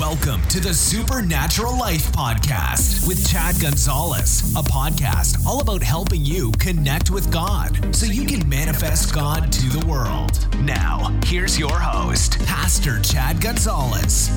Welcome 0.00 0.40
to 0.46 0.60
the 0.60 0.72
Supernatural 0.72 1.78
Life 1.78 2.10
Podcast 2.10 3.06
with 3.06 3.30
Chad 3.30 3.60
Gonzales, 3.60 4.50
a 4.56 4.62
podcast 4.62 5.44
all 5.44 5.60
about 5.60 5.82
helping 5.82 6.24
you 6.24 6.52
connect 6.52 7.10
with 7.10 7.30
God 7.30 7.94
so 7.94 8.06
you 8.06 8.24
can 8.24 8.48
manifest 8.48 9.14
God 9.14 9.52
to 9.52 9.68
the 9.68 9.86
world. 9.86 10.48
Now, 10.62 11.14
here's 11.26 11.58
your 11.58 11.78
host, 11.78 12.38
Pastor 12.46 12.98
Chad 13.00 13.42
Gonzales. 13.42 14.28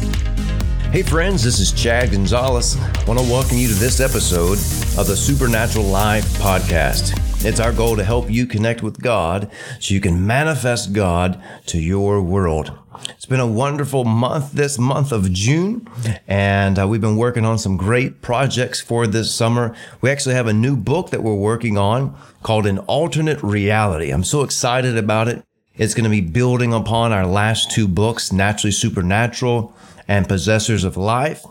Hey, 0.91 1.02
friends, 1.02 1.41
this 1.45 1.61
is 1.61 1.71
Chad 1.71 2.11
Gonzales. 2.11 2.77
I 2.77 3.05
want 3.05 3.21
to 3.21 3.25
welcome 3.25 3.57
you 3.57 3.70
to 3.70 3.73
this 3.73 4.02
episode 4.02 4.57
of 5.00 5.07
the 5.07 5.16
Supernatural 5.16 5.86
Life 5.86 6.25
Podcast. 6.39 7.18
It's 7.45 7.61
our 7.61 7.71
goal 7.71 7.95
to 7.95 8.04
help 8.04 8.30
you 8.30 8.48
connect 8.48 8.84
with 8.84 9.02
God 9.02 9.50
so 9.80 9.93
you 9.93 10.02
can 10.02 10.27
manifest 10.27 10.91
God 10.91 11.41
to 11.68 11.80
your 11.80 12.21
world. 12.21 12.82
It's 13.10 13.25
been 13.25 13.39
a 13.39 13.48
wonderful 13.48 14.05
month 14.05 14.54
this 14.54 14.78
month 14.78 15.12
of 15.12 15.32
June, 15.32 15.88
and 16.28 16.79
uh, 16.79 16.88
we've 16.88 17.01
been 17.01 17.18
working 17.18 17.46
on 17.46 17.57
some 17.57 17.78
great 17.78 18.21
projects 18.21 18.82
for 18.82 19.07
this 19.07 19.34
summer. 19.34 19.75
We 20.01 20.10
actually 20.10 20.36
have 20.36 20.47
a 20.47 20.54
new 20.54 20.75
book 20.75 21.10
that 21.10 21.24
we're 21.24 21.34
working 21.34 21.78
on 21.78 22.18
called 22.42 22.65
An 22.65 22.79
Alternate 22.79 23.42
Reality. 23.42 24.11
I'm 24.11 24.24
so 24.24 24.43
excited 24.43 24.98
about 24.98 25.28
it. 25.28 25.43
It's 25.75 25.93
going 25.93 26.04
to 26.04 26.10
be 26.10 26.21
building 26.21 26.74
upon 26.74 27.11
our 27.11 27.25
last 27.25 27.71
two 27.71 27.87
books, 27.87 28.32
Naturally 28.32 28.71
Supernatural 28.71 29.75
and 30.07 30.28
Possessors 30.28 30.84
of 30.84 30.98
Life. 30.98 31.43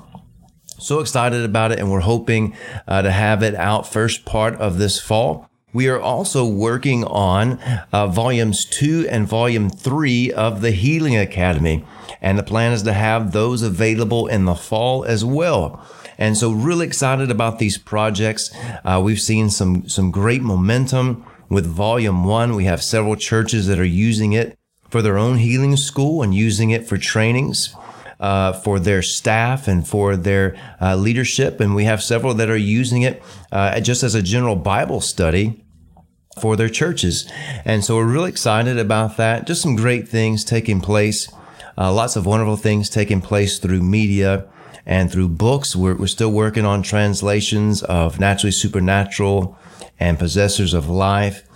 So 0.78 1.00
excited 1.00 1.44
about 1.44 1.72
it, 1.72 1.78
and 1.78 1.90
we're 1.90 2.00
hoping 2.00 2.56
uh, 2.86 3.02
to 3.02 3.10
have 3.10 3.42
it 3.42 3.54
out 3.54 3.86
first 3.86 4.24
part 4.24 4.54
of 4.56 4.78
this 4.78 5.00
fall. 5.00 5.48
We 5.74 5.88
are 5.88 6.00
also 6.00 6.44
working 6.44 7.02
on 7.04 7.58
uh, 7.92 8.06
volumes 8.08 8.66
two 8.66 9.06
and 9.08 9.26
volume 9.26 9.70
three 9.70 10.30
of 10.30 10.60
the 10.60 10.70
Healing 10.70 11.16
Academy. 11.16 11.84
And 12.20 12.38
the 12.38 12.42
plan 12.42 12.72
is 12.72 12.82
to 12.82 12.92
have 12.92 13.32
those 13.32 13.62
available 13.62 14.26
in 14.26 14.44
the 14.44 14.54
fall 14.54 15.04
as 15.04 15.24
well. 15.24 15.84
And 16.18 16.36
so 16.36 16.52
really 16.52 16.86
excited 16.86 17.30
about 17.30 17.58
these 17.58 17.78
projects. 17.78 18.54
Uh, 18.84 19.00
we've 19.02 19.20
seen 19.20 19.48
some, 19.48 19.88
some 19.88 20.10
great 20.10 20.42
momentum 20.42 21.24
with 21.48 21.66
volume 21.66 22.24
one. 22.24 22.54
We 22.54 22.64
have 22.64 22.82
several 22.82 23.16
churches 23.16 23.66
that 23.66 23.78
are 23.78 23.84
using 23.84 24.34
it 24.34 24.58
for 24.90 25.00
their 25.00 25.16
own 25.16 25.38
healing 25.38 25.76
school 25.78 26.22
and 26.22 26.34
using 26.34 26.68
it 26.70 26.86
for 26.86 26.98
trainings. 26.98 27.74
Uh, 28.20 28.52
for 28.52 28.78
their 28.78 29.02
staff 29.02 29.66
and 29.66 29.88
for 29.88 30.16
their 30.16 30.56
uh, 30.80 30.94
leadership. 30.94 31.58
And 31.58 31.74
we 31.74 31.86
have 31.86 32.00
several 32.00 32.34
that 32.34 32.48
are 32.48 32.56
using 32.56 33.02
it 33.02 33.20
uh, 33.50 33.80
just 33.80 34.04
as 34.04 34.14
a 34.14 34.22
general 34.22 34.54
Bible 34.54 35.00
study 35.00 35.61
for 36.40 36.56
their 36.56 36.68
churches. 36.68 37.30
And 37.64 37.84
so 37.84 37.96
we're 37.96 38.12
really 38.12 38.30
excited 38.30 38.78
about 38.78 39.16
that. 39.16 39.46
Just 39.46 39.62
some 39.62 39.76
great 39.76 40.08
things 40.08 40.44
taking 40.44 40.80
place. 40.80 41.30
Uh, 41.76 41.92
lots 41.92 42.16
of 42.16 42.26
wonderful 42.26 42.56
things 42.56 42.90
taking 42.90 43.20
place 43.20 43.58
through 43.58 43.82
media 43.82 44.46
and 44.84 45.10
through 45.10 45.28
books. 45.28 45.76
We're, 45.76 45.94
we're 45.96 46.06
still 46.06 46.32
working 46.32 46.64
on 46.64 46.82
translations 46.82 47.82
of 47.82 48.18
Naturally 48.18 48.52
Supernatural 48.52 49.58
and 49.98 50.18
Possessors 50.18 50.74
of 50.74 50.88
Life. 50.88 51.46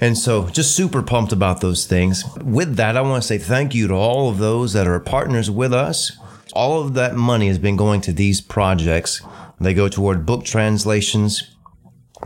And 0.00 0.18
so 0.18 0.48
just 0.48 0.74
super 0.74 1.02
pumped 1.02 1.32
about 1.32 1.60
those 1.60 1.86
things. 1.86 2.24
With 2.42 2.76
that, 2.76 2.96
I 2.96 3.02
want 3.02 3.22
to 3.22 3.26
say 3.26 3.38
thank 3.38 3.74
you 3.74 3.86
to 3.88 3.94
all 3.94 4.28
of 4.30 4.38
those 4.38 4.72
that 4.72 4.88
are 4.88 4.98
partners 4.98 5.50
with 5.50 5.72
us. 5.72 6.12
All 6.54 6.80
of 6.82 6.94
that 6.94 7.14
money 7.14 7.48
has 7.48 7.58
been 7.58 7.76
going 7.76 8.00
to 8.02 8.12
these 8.12 8.40
projects. 8.40 9.22
They 9.60 9.74
go 9.74 9.88
toward 9.88 10.26
book 10.26 10.44
translations, 10.44 11.51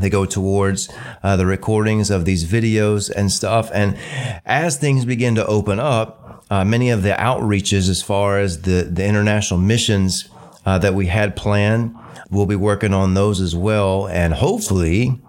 they 0.00 0.10
go 0.10 0.26
towards 0.26 0.88
uh, 1.22 1.36
the 1.36 1.46
recordings 1.46 2.10
of 2.10 2.24
these 2.24 2.44
videos 2.44 3.10
and 3.10 3.32
stuff. 3.32 3.70
And 3.72 3.96
as 4.44 4.76
things 4.76 5.04
begin 5.04 5.34
to 5.36 5.46
open 5.46 5.80
up, 5.80 6.44
uh, 6.50 6.64
many 6.64 6.90
of 6.90 7.02
the 7.02 7.10
outreaches, 7.10 7.88
as 7.88 8.02
far 8.02 8.38
as 8.38 8.62
the, 8.62 8.82
the 8.82 9.04
international 9.04 9.58
missions 9.58 10.28
uh, 10.64 10.78
that 10.78 10.94
we 10.94 11.06
had 11.06 11.34
planned, 11.34 11.96
we'll 12.30 12.46
be 12.46 12.56
working 12.56 12.92
on 12.92 13.14
those 13.14 13.40
as 13.40 13.56
well. 13.56 14.06
And 14.06 14.34
hopefully, 14.34 15.20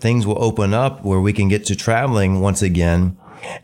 things 0.00 0.26
will 0.26 0.42
open 0.42 0.74
up 0.74 1.04
where 1.04 1.20
we 1.20 1.32
can 1.32 1.48
get 1.48 1.64
to 1.66 1.76
traveling 1.76 2.40
once 2.40 2.62
again 2.62 3.16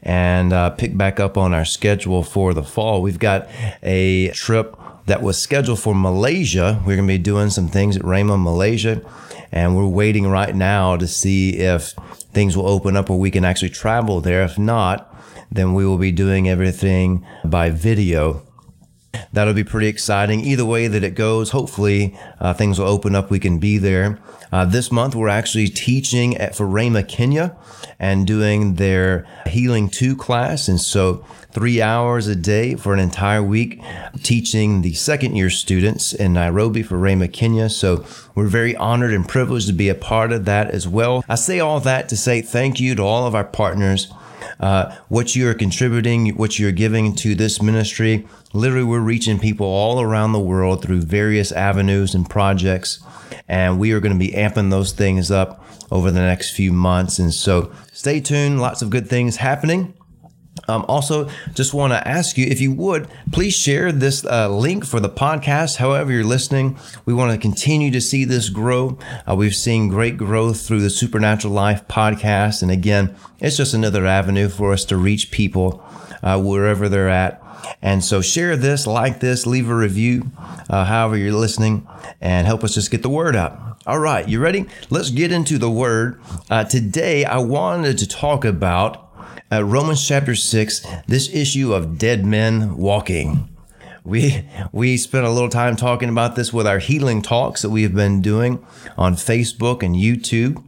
and 0.03 0.53
uh, 0.53 0.71
pick 0.71 0.97
back 0.97 1.19
up 1.19 1.37
on 1.37 1.53
our 1.53 1.65
schedule 1.65 2.23
for 2.23 2.55
the 2.55 2.63
fall. 2.63 3.03
We've 3.03 3.19
got 3.19 3.49
a 3.83 4.29
trip 4.31 4.77
that 5.07 5.23
was 5.23 5.39
scheduled 5.39 5.81
for 5.81 5.95
Malaysia. 5.95 6.81
We're 6.87 6.97
going 6.97 7.09
to 7.09 7.15
be 7.15 7.19
doing 7.19 7.51
some 7.51 7.69
things 7.69 7.97
at 7.97 8.03
Rhema, 8.03 8.41
Malaysia. 8.41 9.03
And 9.53 9.77
we're 9.77 9.87
waiting 9.87 10.27
right 10.27 10.55
now 10.55 10.97
to 10.97 11.07
see 11.07 11.59
if 11.59 11.93
things 12.33 12.57
will 12.57 12.67
open 12.67 12.97
up 12.97 13.11
where 13.11 13.19
we 13.19 13.31
can 13.31 13.45
actually 13.45 13.69
travel 13.69 14.21
there. 14.21 14.43
If 14.43 14.59
not, 14.59 15.15
then 15.51 15.75
we 15.75 15.85
will 15.85 15.99
be 15.99 16.11
doing 16.11 16.49
everything 16.49 17.27
by 17.45 17.69
video. 17.69 18.43
That'll 19.33 19.55
be 19.55 19.65
pretty 19.65 19.89
exciting. 19.89 20.41
Either 20.41 20.65
way 20.65 20.87
that 20.87 21.05
it 21.05 21.15
goes, 21.15 21.51
hopefully 21.51 22.19
uh, 22.41 22.55
things 22.55 22.79
will 22.79 22.89
open 22.89 23.15
up. 23.15 23.31
We 23.31 23.39
can 23.39 23.59
be 23.59 23.79
there. 23.79 24.19
Uh, 24.51 24.67
this 24.67 24.93
month, 24.93 25.15
we're 25.15 25.29
actually 25.29 25.69
teaching 25.69 26.37
at 26.37 26.55
for 26.55 26.67
Rhema, 26.67 27.07
Kenya 27.09 27.57
and 27.99 28.27
doing 28.27 28.75
their 28.75 29.27
Healing 29.47 29.89
2 29.89 30.17
class. 30.17 30.69
And 30.69 30.81
so 30.81 31.25
three 31.53 31.81
hours 31.81 32.27
a 32.27 32.37
day 32.37 32.75
for 32.75 32.93
an 32.93 32.99
entire 32.99 33.43
week, 33.43 33.81
teaching 34.23 34.83
the 34.83 34.93
second 34.95 35.37
year 35.37 35.51
students 35.51 36.13
in 36.13 36.33
Nairobi 36.33 36.83
for 36.83 36.97
Rhema 36.97 37.33
Kenya. 37.33 37.71
So 37.71 38.05
we're 38.35 38.49
very 38.49 38.75
honored 38.77 39.13
and 39.13 39.27
privileged 39.27 39.69
to 39.69 39.73
be 39.73 39.89
a 39.89 39.95
part 39.95 40.33
of 40.33 40.45
that 40.47 40.71
as 40.71 40.89
well. 40.89 41.25
I 41.29 41.37
say 41.37 41.61
all 41.61 41.81
that 41.81 42.09
to 42.09 42.17
say 42.17 42.43
thank 42.43 42.81
you 42.81 42.95
to 42.97 43.03
all 43.03 43.27
of 43.27 43.35
our 43.35 43.45
partners. 43.45 44.13
Uh, 44.61 44.95
what 45.09 45.35
you 45.35 45.49
are 45.49 45.55
contributing, 45.55 46.37
what 46.37 46.59
you're 46.59 46.73
giving 46.73 47.15
to 47.17 47.35
this 47.35 47.61
ministry. 47.61 48.27
Literally, 48.53 48.85
we're 48.85 49.01
reaching 49.01 49.39
people 49.39 49.67
all 49.67 50.01
around 50.01 50.33
the 50.33 50.41
world 50.41 50.83
through 50.83 51.03
various 51.03 51.53
avenues 51.53 52.15
and 52.15 52.29
projects. 52.29 53.03
And 53.49 53.79
we 53.79 53.93
are 53.93 54.01
going 54.01 54.13
to 54.13 54.19
be 54.19 54.33
amping 54.33 54.71
those 54.71 54.93
things 54.93 55.31
up 55.31 55.65
over 55.91 56.11
the 56.11 56.21
next 56.21 56.51
few 56.51 56.73
months. 56.73 57.19
And 57.19 57.33
so 57.33 57.73
stay 57.93 58.21
tuned. 58.21 58.61
Lots 58.61 58.83
of 58.83 58.91
good 58.91 59.09
things 59.09 59.37
happening. 59.37 59.95
Um, 60.69 60.85
also, 60.87 61.29
just 61.55 61.75
want 61.75 61.93
to 61.93 62.07
ask 62.07 62.37
you 62.37 62.47
if 62.47 62.61
you 62.61 62.73
would 62.73 63.09
please 63.33 63.55
share 63.55 63.91
this 63.91 64.25
uh, 64.25 64.49
link 64.49 64.85
for 64.85 65.01
the 65.01 65.09
podcast. 65.09 65.77
However, 65.77 66.13
you're 66.13 66.25
listening, 66.25 66.79
we 67.05 67.15
want 67.15 67.33
to 67.33 67.39
continue 67.39 67.91
to 67.91 68.01
see 68.01 68.25
this 68.25 68.49
grow. 68.49 68.99
Uh, 69.29 69.35
we've 69.35 69.57
seen 69.57 69.89
great 69.89 70.17
growth 70.17 70.61
through 70.61 70.81
the 70.81 70.91
Supernatural 70.91 71.53
Life 71.53 71.89
podcast, 71.89 72.63
and 72.63 72.71
again, 72.71 73.17
it's 73.41 73.57
just 73.57 73.75
another 73.75 74.07
avenue 74.07 74.49
for 74.49 74.73
us 74.73 74.85
to 74.87 74.97
reach 74.97 75.31
people 75.31 75.83
uh, 76.23 76.41
wherever 76.41 76.89
they're 76.89 77.09
at. 77.09 77.43
And 77.81 78.05
so, 78.05 78.21
share 78.21 78.57
this, 78.57 78.87
like 78.87 79.21
this, 79.21 79.47
leave 79.47 79.69
a 79.69 79.75
review, 79.75 80.31
uh, 80.69 80.85
however 80.85 81.17
you're 81.17 81.33
listening, 81.33 81.87
and 82.21 82.47
help 82.47 82.63
us 82.63 82.75
just 82.75 82.91
get 82.91 83.03
the 83.03 83.09
word 83.09 83.35
out. 83.35 83.59
All 83.87 83.99
right, 83.99 84.29
you 84.29 84.39
ready? 84.39 84.67
Let's 84.91 85.11
get 85.11 85.33
into 85.33 85.59
the 85.59 85.71
word. 85.71 86.21
Uh, 86.51 86.65
today, 86.65 87.25
I 87.25 87.39
wanted 87.39 87.99
to 87.99 88.07
talk 88.07 88.45
about 88.45 89.12
uh, 89.53 89.63
Romans 89.63 90.07
chapter 90.07 90.35
6, 90.35 90.87
this 91.07 91.29
issue 91.35 91.75
of 91.75 91.99
dead 91.99 92.25
men 92.25 92.77
walking. 92.77 93.49
We 94.05 94.49
we 94.73 94.97
spent 94.97 95.27
a 95.27 95.31
little 95.31 95.51
time 95.51 95.77
talking 95.77 96.09
about 96.09 96.35
this 96.35 96.53
with 96.53 96.67
our 96.67 96.79
healing 96.79 97.23
talks 97.23 97.63
that 97.63 97.71
we 97.71 97.83
have 97.85 97.95
been 97.95 98.21
doing 98.21 98.65
on 98.97 99.15
Facebook 99.15 99.83
and 99.83 99.95
YouTube. 99.95 100.63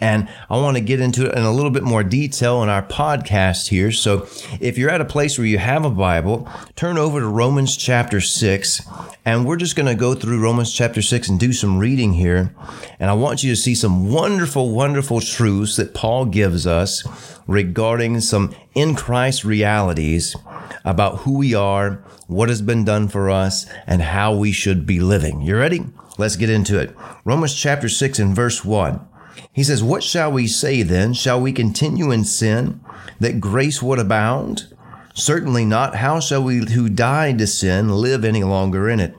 And 0.00 0.28
I 0.48 0.56
want 0.56 0.76
to 0.76 0.82
get 0.82 1.00
into 1.00 1.26
it 1.26 1.34
in 1.36 1.42
a 1.42 1.52
little 1.52 1.70
bit 1.70 1.82
more 1.82 2.04
detail 2.04 2.62
in 2.62 2.68
our 2.68 2.82
podcast 2.82 3.68
here. 3.68 3.90
So 3.90 4.26
if 4.60 4.78
you're 4.78 4.90
at 4.90 5.00
a 5.00 5.04
place 5.04 5.38
where 5.38 5.46
you 5.46 5.58
have 5.58 5.84
a 5.84 5.90
Bible, 5.90 6.48
turn 6.76 6.98
over 6.98 7.20
to 7.20 7.26
Romans 7.26 7.76
chapter 7.76 8.20
6. 8.20 8.82
And 9.24 9.46
we're 9.46 9.56
just 9.56 9.76
going 9.76 9.86
to 9.86 9.94
go 9.94 10.14
through 10.14 10.42
Romans 10.42 10.72
chapter 10.72 11.02
6 11.02 11.28
and 11.28 11.40
do 11.40 11.52
some 11.52 11.78
reading 11.78 12.12
here. 12.12 12.54
And 13.00 13.10
I 13.10 13.14
want 13.14 13.42
you 13.42 13.50
to 13.50 13.56
see 13.56 13.74
some 13.74 14.10
wonderful, 14.10 14.70
wonderful 14.70 15.20
truths 15.20 15.76
that 15.76 15.94
Paul 15.94 16.26
gives 16.26 16.66
us 16.66 17.04
regarding 17.46 18.20
some 18.20 18.54
in 18.74 18.94
Christ 18.94 19.44
realities 19.44 20.36
about 20.84 21.20
who 21.20 21.36
we 21.38 21.54
are, 21.54 22.04
what 22.26 22.48
has 22.48 22.62
been 22.62 22.84
done 22.84 23.08
for 23.08 23.30
us, 23.30 23.66
and 23.86 24.02
how 24.02 24.34
we 24.34 24.52
should 24.52 24.86
be 24.86 25.00
living. 25.00 25.40
You 25.40 25.56
ready? 25.56 25.84
Let's 26.18 26.36
get 26.36 26.50
into 26.50 26.78
it. 26.78 26.94
Romans 27.24 27.54
chapter 27.54 27.88
6 27.88 28.18
and 28.18 28.34
verse 28.34 28.64
1. 28.64 29.07
He 29.52 29.64
says, 29.64 29.82
What 29.82 30.02
shall 30.02 30.32
we 30.32 30.46
say 30.46 30.82
then? 30.82 31.14
Shall 31.14 31.40
we 31.40 31.52
continue 31.52 32.10
in 32.10 32.24
sin 32.24 32.80
that 33.20 33.40
grace 33.40 33.82
would 33.82 33.98
abound? 33.98 34.72
Certainly 35.14 35.64
not. 35.64 35.96
How 35.96 36.20
shall 36.20 36.44
we 36.44 36.58
who 36.72 36.88
died 36.88 37.38
to 37.38 37.46
sin 37.46 37.88
live 37.88 38.24
any 38.24 38.44
longer 38.44 38.88
in 38.88 39.00
it? 39.00 39.16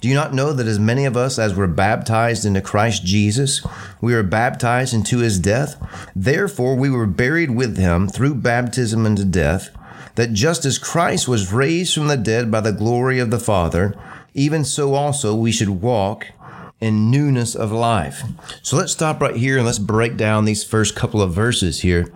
Do 0.00 0.08
you 0.08 0.14
not 0.14 0.32
know 0.32 0.52
that 0.52 0.66
as 0.66 0.78
many 0.78 1.04
of 1.04 1.16
us 1.16 1.38
as 1.38 1.54
were 1.54 1.66
baptized 1.66 2.44
into 2.44 2.60
Christ 2.60 3.04
Jesus, 3.04 3.66
we 4.00 4.14
were 4.14 4.22
baptized 4.22 4.94
into 4.94 5.18
his 5.18 5.38
death? 5.38 5.76
Therefore, 6.14 6.76
we 6.76 6.88
were 6.88 7.06
buried 7.06 7.50
with 7.50 7.76
him 7.76 8.08
through 8.08 8.36
baptism 8.36 9.04
into 9.04 9.24
death, 9.24 9.70
that 10.14 10.32
just 10.32 10.64
as 10.64 10.78
Christ 10.78 11.28
was 11.28 11.52
raised 11.52 11.94
from 11.94 12.08
the 12.08 12.16
dead 12.16 12.50
by 12.50 12.60
the 12.60 12.72
glory 12.72 13.18
of 13.18 13.30
the 13.30 13.40
Father, 13.40 13.94
even 14.34 14.64
so 14.64 14.94
also 14.94 15.34
we 15.34 15.52
should 15.52 15.68
walk 15.68 16.26
in 16.80 17.10
newness 17.10 17.54
of 17.54 17.72
life. 17.72 18.22
So 18.62 18.76
let's 18.76 18.92
stop 18.92 19.20
right 19.20 19.36
here 19.36 19.56
and 19.56 19.66
let's 19.66 19.78
break 19.78 20.16
down 20.16 20.44
these 20.44 20.64
first 20.64 20.94
couple 20.94 21.20
of 21.20 21.32
verses 21.32 21.80
here. 21.80 22.12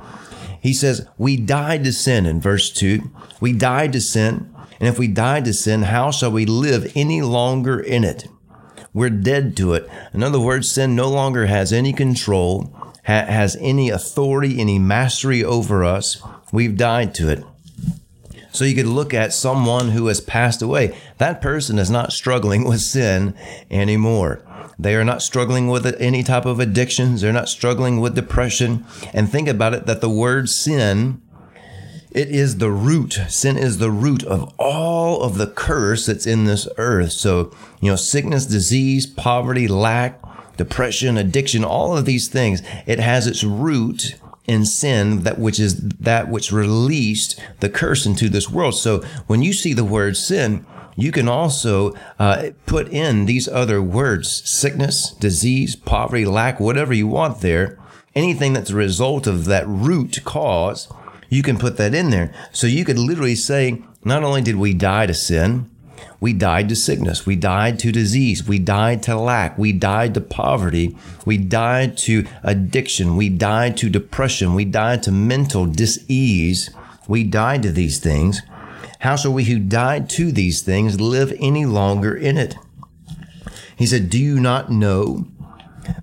He 0.61 0.73
says, 0.73 1.07
We 1.19 1.37
died 1.37 1.85
to 1.85 1.93
sin 1.93 2.27
in 2.27 2.41
verse 2.41 2.71
2. 2.71 3.11
We 3.41 3.53
died 3.53 3.93
to 3.95 4.01
sin. 4.01 4.55
And 4.79 4.89
if 4.89 4.99
we 4.99 5.09
died 5.09 5.45
to 5.47 5.55
sin, 5.55 5.83
how 5.83 6.11
shall 6.11 6.31
we 6.31 6.45
live 6.45 6.91
any 6.95 7.23
longer 7.23 7.79
in 7.79 8.05
it? 8.05 8.27
We're 8.93 9.11
dead 9.11 9.57
to 9.57 9.75
it. 9.75 9.89
In 10.13 10.23
other 10.23 10.41
words, 10.41 10.71
sin 10.71 10.95
no 10.95 11.09
longer 11.09 11.47
has 11.47 11.73
any 11.73 11.93
control, 11.93 12.75
ha- 13.07 13.27
has 13.27 13.57
any 13.61 13.91
authority, 13.91 14.61
any 14.61 14.79
mastery 14.79 15.43
over 15.43 15.83
us. 15.83 16.23
We've 16.53 16.77
died 16.77 17.15
to 17.17 17.31
it. 17.31 17.45
So 18.53 18.67
you 18.67 18.75
could 18.75 18.87
look 18.87 19.15
at 19.15 19.33
someone 19.33 19.91
who 19.91 20.09
has 20.09 20.21
passed 20.21 20.61
away. 20.61 20.97
That 21.19 21.41
person 21.41 21.79
is 21.79 21.91
not 21.91 22.13
struggling 22.13 22.65
with 22.65 22.83
sin 22.83 23.35
anymore. 23.71 24.45
They 24.79 24.95
are 24.95 25.05
not 25.05 25.23
struggling 25.23 25.69
with 25.69 25.87
any 26.01 26.23
type 26.23 26.45
of 26.45 26.61
addictions. 26.61 27.21
They're 27.21 27.33
not 27.33 27.49
struggling 27.49 28.01
with 28.01 28.15
depression. 28.15 28.85
And 29.13 29.31
think 29.31 29.49
about 29.49 29.75
it 29.75 29.87
that 29.87 30.01
the 30.01 30.11
word 30.11 30.49
sin, 30.49 31.21
it 32.11 32.29
is 32.29 32.59
the 32.59 32.71
root. 32.71 33.21
Sin 33.29 33.57
is 33.57 33.79
the 33.79 33.91
root 33.91 34.25
of 34.25 34.53
all 34.59 35.23
of 35.23 35.39
the 35.39 35.47
curse 35.47 36.07
that's 36.07 36.27
in 36.27 36.45
this 36.45 36.69
earth. 36.79 37.13
So, 37.13 37.55
you 37.81 37.91
know, 37.91 37.97
sickness, 37.97 38.47
disease, 38.47 39.07
poverty, 39.07 39.69
lack, 39.69 40.21
depression, 40.57 41.17
addiction, 41.17 41.65
all 41.65 41.97
of 41.97 42.05
these 42.05 42.29
things, 42.29 42.63
it 42.87 42.99
has 42.99 43.27
its 43.27 43.45
root 43.45 44.17
in 44.47 44.67
sin 44.67 45.23
that 45.23 45.39
which 45.39 45.61
is 45.61 45.81
that 45.81 46.29
which 46.29 46.51
released 46.51 47.41
the 47.61 47.69
curse 47.69 48.05
into 48.07 48.29
this 48.29 48.51
world. 48.51 48.75
So 48.75 48.99
when 49.27 49.43
you 49.43 49.53
see 49.53 49.73
the 49.73 49.85
word 49.85 50.17
sin, 50.17 50.67
you 50.97 51.13
can 51.13 51.29
also 51.29 51.95
uh, 52.19 52.51
put 52.67 52.89
in 52.89 53.27
these 53.27 53.49
other 53.49 53.81
words 53.83 54.49
sickness, 54.49 55.13
disease, 55.13 55.77
poverty, 55.77 56.25
lack, 56.25 56.61
whatever 56.61 56.93
you 56.93 57.07
want 57.07 57.41
there. 57.41 57.79
Anything 58.15 58.53
that's 58.53 58.71
a 58.71 58.77
result 58.77 59.27
of 59.27 59.47
that 59.47 59.67
root 59.67 60.23
cause, 60.25 60.93
you 61.31 61.43
can 61.43 61.59
put 61.59 61.79
that 61.79 61.95
in 61.95 62.11
there. 62.11 62.33
So 62.53 62.67
you 62.67 62.85
could 62.85 62.99
literally 62.99 63.37
say, 63.37 63.83
not 64.05 64.23
only 64.23 64.43
did 64.43 64.57
we 64.57 64.75
die 64.75 65.07
to 65.07 65.15
sin, 65.15 65.71
we 66.21 66.33
died 66.33 66.69
to 66.69 66.77
sickness. 66.77 67.27
We 67.27 67.37
died 67.37 67.79
to 67.81 67.91
disease. 67.91 68.47
We 68.47 68.59
died 68.59 69.03
to 69.05 69.17
lack. 69.17 69.59
We 69.59 69.73
died 69.73 70.15
to 70.15 70.21
poverty. 70.21 70.97
We 71.25 71.37
died 71.37 71.97
to 71.99 72.27
addiction. 72.45 73.17
We 73.17 73.29
died 73.29 73.77
to 73.79 73.91
depression. 73.91 74.55
We 74.55 74.65
died 74.65 75.03
to 75.05 75.11
mental 75.11 75.67
disease. 75.67 76.71
We 77.09 77.25
died 77.25 77.63
to 77.65 77.73
these 77.73 77.99
things. 77.99 78.43
How 79.03 79.17
shall 79.17 79.33
we 79.33 79.43
who 79.43 79.59
died 79.59 80.09
to 80.11 80.31
these 80.31 80.63
things 80.63 81.01
live 81.01 81.37
any 81.41 81.67
longer 81.67 82.15
in 82.15 82.39
it? 82.39 82.55
He 83.75 83.85
said, 83.85 84.09
Do 84.09 84.19
you 84.19 84.39
not 84.39 84.71
know 84.71 85.27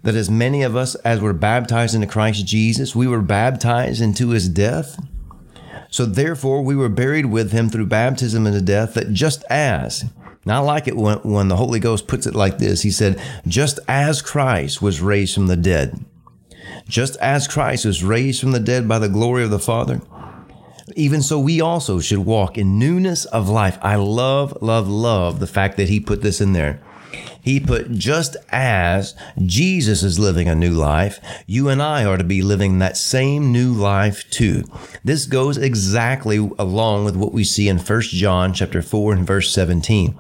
that 0.04 0.16
as 0.16 0.30
many 0.30 0.64
of 0.64 0.76
us 0.76 0.96
as 0.96 1.22
were 1.22 1.32
baptized 1.32 1.96
into 1.96 2.08
Christ 2.08 2.46
Jesus, 2.46 2.98
we 2.98 3.08
were 3.08 3.22
baptized 3.22 4.02
into 4.02 4.32
his 4.32 4.50
death? 4.50 5.02
So 5.90 6.06
therefore, 6.06 6.62
we 6.62 6.76
were 6.76 6.90
buried 6.90 7.28
with 7.28 7.54
him 7.54 7.70
through 7.70 7.86
baptism 7.86 8.46
into 8.46 8.62
death, 8.62 8.96
that 8.96 9.14
just 9.14 9.46
as, 9.50 10.04
now 10.44 10.62
I 10.62 10.66
like 10.66 10.90
it 10.90 10.98
when, 10.98 11.20
when 11.20 11.48
the 11.48 11.56
Holy 11.56 11.80
Ghost 11.80 12.06
puts 12.06 12.28
it 12.28 12.36
like 12.36 12.58
this. 12.58 12.82
He 12.82 12.92
said, 12.92 13.18
just 13.48 13.80
as 13.88 14.22
Christ 14.22 14.82
was 14.82 15.00
raised 15.00 15.34
from 15.34 15.48
the 15.48 15.56
dead, 15.56 16.04
just 16.90 17.16
as 17.22 17.48
Christ 17.48 17.86
was 17.86 18.04
raised 18.04 18.42
from 18.42 18.52
the 18.52 18.60
dead 18.60 18.90
by 18.90 19.00
the 19.00 19.08
glory 19.08 19.46
of 19.46 19.52
the 19.52 19.58
Father, 19.58 20.02
even 20.96 21.22
so 21.22 21.40
we 21.40 21.62
also 21.62 22.00
should 22.00 22.20
walk 22.20 22.58
in 22.58 22.80
newness 22.80 23.26
of 23.26 23.50
life. 23.50 23.78
I 23.82 23.96
love, 23.96 24.58
love, 24.62 24.88
love 24.88 25.40
the 25.40 25.48
fact 25.48 25.78
that 25.78 25.90
he 25.90 26.00
put 26.00 26.22
this 26.22 26.42
in 26.42 26.54
there. 26.54 26.82
He 27.42 27.60
put 27.60 27.92
just 27.92 28.36
as 28.52 29.16
Jesus 29.44 30.04
is 30.04 30.20
living 30.20 30.48
a 30.48 30.56
new 30.56 30.74
life, 30.74 31.20
you 31.48 31.70
and 31.70 31.82
I 31.82 32.06
are 32.06 32.18
to 32.18 32.24
be 32.24 32.42
living 32.42 32.80
that 32.80 32.98
same 32.98 33.52
new 33.52 33.74
life 33.74 34.30
too. 34.30 34.64
This 35.04 35.26
goes 35.26 35.58
exactly 35.58 36.38
along 36.38 37.06
with 37.06 37.16
what 37.16 37.34
we 37.34 37.44
see 37.44 37.70
in 37.70 37.80
1 37.80 38.02
John 38.02 38.54
chapter 38.54 38.82
4 38.82 39.14
and 39.14 39.28
verse 39.28 39.52
17. 39.52 40.18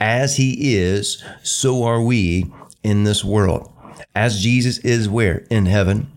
As 0.00 0.36
he 0.36 0.74
is, 0.74 1.22
so 1.42 1.84
are 1.84 2.02
we 2.02 2.50
in 2.82 3.04
this 3.04 3.24
world. 3.24 3.70
As 4.14 4.42
Jesus 4.42 4.78
is 4.78 5.08
where? 5.08 5.46
In 5.50 5.66
heaven. 5.66 6.11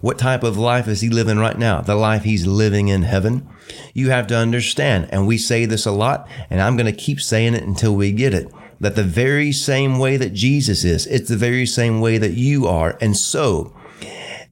What 0.00 0.18
type 0.18 0.42
of 0.42 0.56
life 0.56 0.88
is 0.88 1.00
he 1.00 1.08
living 1.08 1.38
right 1.38 1.58
now? 1.58 1.80
The 1.80 1.94
life 1.94 2.24
he's 2.24 2.46
living 2.46 2.88
in 2.88 3.02
heaven. 3.02 3.48
You 3.94 4.10
have 4.10 4.26
to 4.28 4.36
understand, 4.36 5.08
and 5.10 5.26
we 5.26 5.38
say 5.38 5.64
this 5.64 5.86
a 5.86 5.92
lot, 5.92 6.28
and 6.50 6.60
I'm 6.60 6.76
going 6.76 6.86
to 6.86 6.92
keep 6.92 7.20
saying 7.20 7.54
it 7.54 7.64
until 7.64 7.94
we 7.94 8.12
get 8.12 8.34
it 8.34 8.52
that 8.80 8.94
the 8.94 9.02
very 9.02 9.52
same 9.52 9.98
way 9.98 10.16
that 10.16 10.32
Jesus 10.32 10.84
is, 10.84 11.06
it's 11.06 11.28
the 11.28 11.36
very 11.36 11.66
same 11.66 12.00
way 12.00 12.18
that 12.18 12.32
you 12.32 12.66
are. 12.66 12.96
And 13.00 13.16
so 13.16 13.74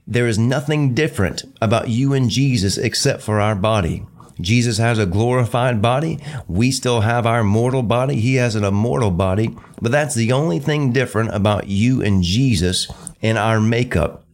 there 0.07 0.27
is 0.27 0.39
nothing 0.39 0.95
different 0.95 1.45
about 1.61 1.89
you 1.89 2.13
and 2.13 2.31
Jesus 2.31 2.77
except 2.79 3.23
for 3.23 3.41
our 3.41 3.55
body. 3.55 4.05
Jesus 4.41 4.79
has 4.79 4.99
a 4.99 5.07
glorified 5.07 5.81
body. 5.81 6.19
We 6.47 6.71
still 6.71 7.01
have 7.01 7.27
our 7.27 7.43
mortal 7.43 7.83
body. 7.83 8.17
He 8.17 8.35
has 8.35 8.55
an 8.55 8.65
immortal 8.65 9.11
body. 9.11 9.57
But 9.81 9.93
that's 9.93 10.15
the 10.15 10.33
only 10.33 10.59
thing 10.59 10.93
different 10.93 11.35
about 11.35 11.69
you 11.69 12.03
and 12.03 12.23
Jesus 12.23 12.91
in 13.23 13.37
our 13.37 13.61
makeup. 13.61 14.25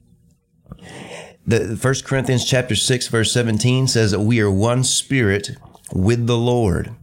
The 1.47 1.79
1 1.81 1.95
Corinthians 2.05 2.45
chapter 2.45 2.75
6 2.75 3.09
verse 3.09 3.33
17 3.33 3.89
says 3.89 4.13
that 4.13 4.21
we 4.21 4.41
are 4.41 4.51
one 4.51 4.85
spirit 4.85 5.57
with 5.93 6.27
the 6.27 6.39
Lord 6.39 6.95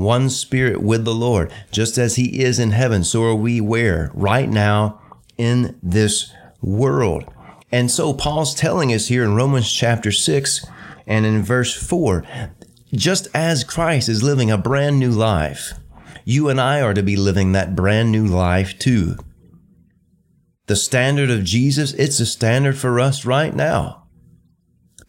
one 0.00 0.30
spirit 0.30 0.82
with 0.82 1.04
the 1.04 1.14
Lord. 1.14 1.52
Just 1.70 1.98
as 1.98 2.16
he 2.16 2.42
is 2.42 2.58
in 2.58 2.70
heaven, 2.70 3.04
so 3.04 3.22
are 3.24 3.34
we 3.34 3.60
where? 3.60 4.10
Right 4.14 4.48
now 4.48 5.00
in 5.36 5.78
this 5.82 6.32
world. 6.62 7.24
And 7.70 7.90
so 7.90 8.14
Paul's 8.14 8.54
telling 8.54 8.92
us 8.92 9.08
here 9.08 9.24
in 9.24 9.34
Romans 9.34 9.70
chapter 9.70 10.10
6 10.10 10.66
and 11.06 11.26
in 11.26 11.42
verse 11.42 11.74
4 11.74 12.24
just 12.92 13.28
as 13.32 13.62
Christ 13.62 14.08
is 14.08 14.24
living 14.24 14.50
a 14.50 14.58
brand 14.58 14.98
new 14.98 15.12
life, 15.12 15.74
you 16.24 16.48
and 16.48 16.60
I 16.60 16.80
are 16.80 16.92
to 16.92 17.04
be 17.04 17.14
living 17.14 17.52
that 17.52 17.76
brand 17.76 18.10
new 18.10 18.26
life 18.26 18.76
too. 18.80 19.16
The 20.70 20.76
standard 20.76 21.30
of 21.30 21.42
Jesus, 21.42 21.94
it's 21.94 22.20
a 22.20 22.24
standard 22.24 22.78
for 22.78 23.00
us 23.00 23.24
right 23.24 23.52
now. 23.52 24.04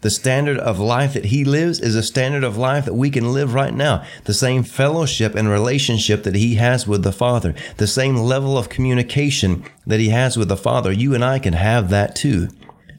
The 0.02 0.10
standard 0.10 0.58
of 0.58 0.80
life 0.80 1.14
that 1.14 1.26
he 1.26 1.46
lives 1.46 1.80
is 1.80 1.96
a 1.96 2.02
standard 2.02 2.44
of 2.44 2.58
life 2.58 2.86
that 2.86 2.96
we 2.96 3.12
can 3.12 3.32
live 3.32 3.54
right 3.54 3.72
now. 3.72 4.04
The 4.24 4.34
same 4.34 4.64
fellowship 4.64 5.36
and 5.36 5.48
relationship 5.48 6.24
that 6.24 6.34
he 6.34 6.56
has 6.56 6.88
with 6.88 7.04
the 7.04 7.12
Father, 7.12 7.54
the 7.78 7.86
same 7.86 8.16
level 8.16 8.58
of 8.58 8.70
communication 8.70 9.64
that 9.86 10.00
he 10.00 10.10
has 10.10 10.36
with 10.36 10.48
the 10.48 10.58
Father, 10.58 10.92
you 10.92 11.14
and 11.14 11.24
I 11.24 11.38
can 11.38 11.54
have 11.54 11.92
that 11.92 12.16
too. 12.16 12.48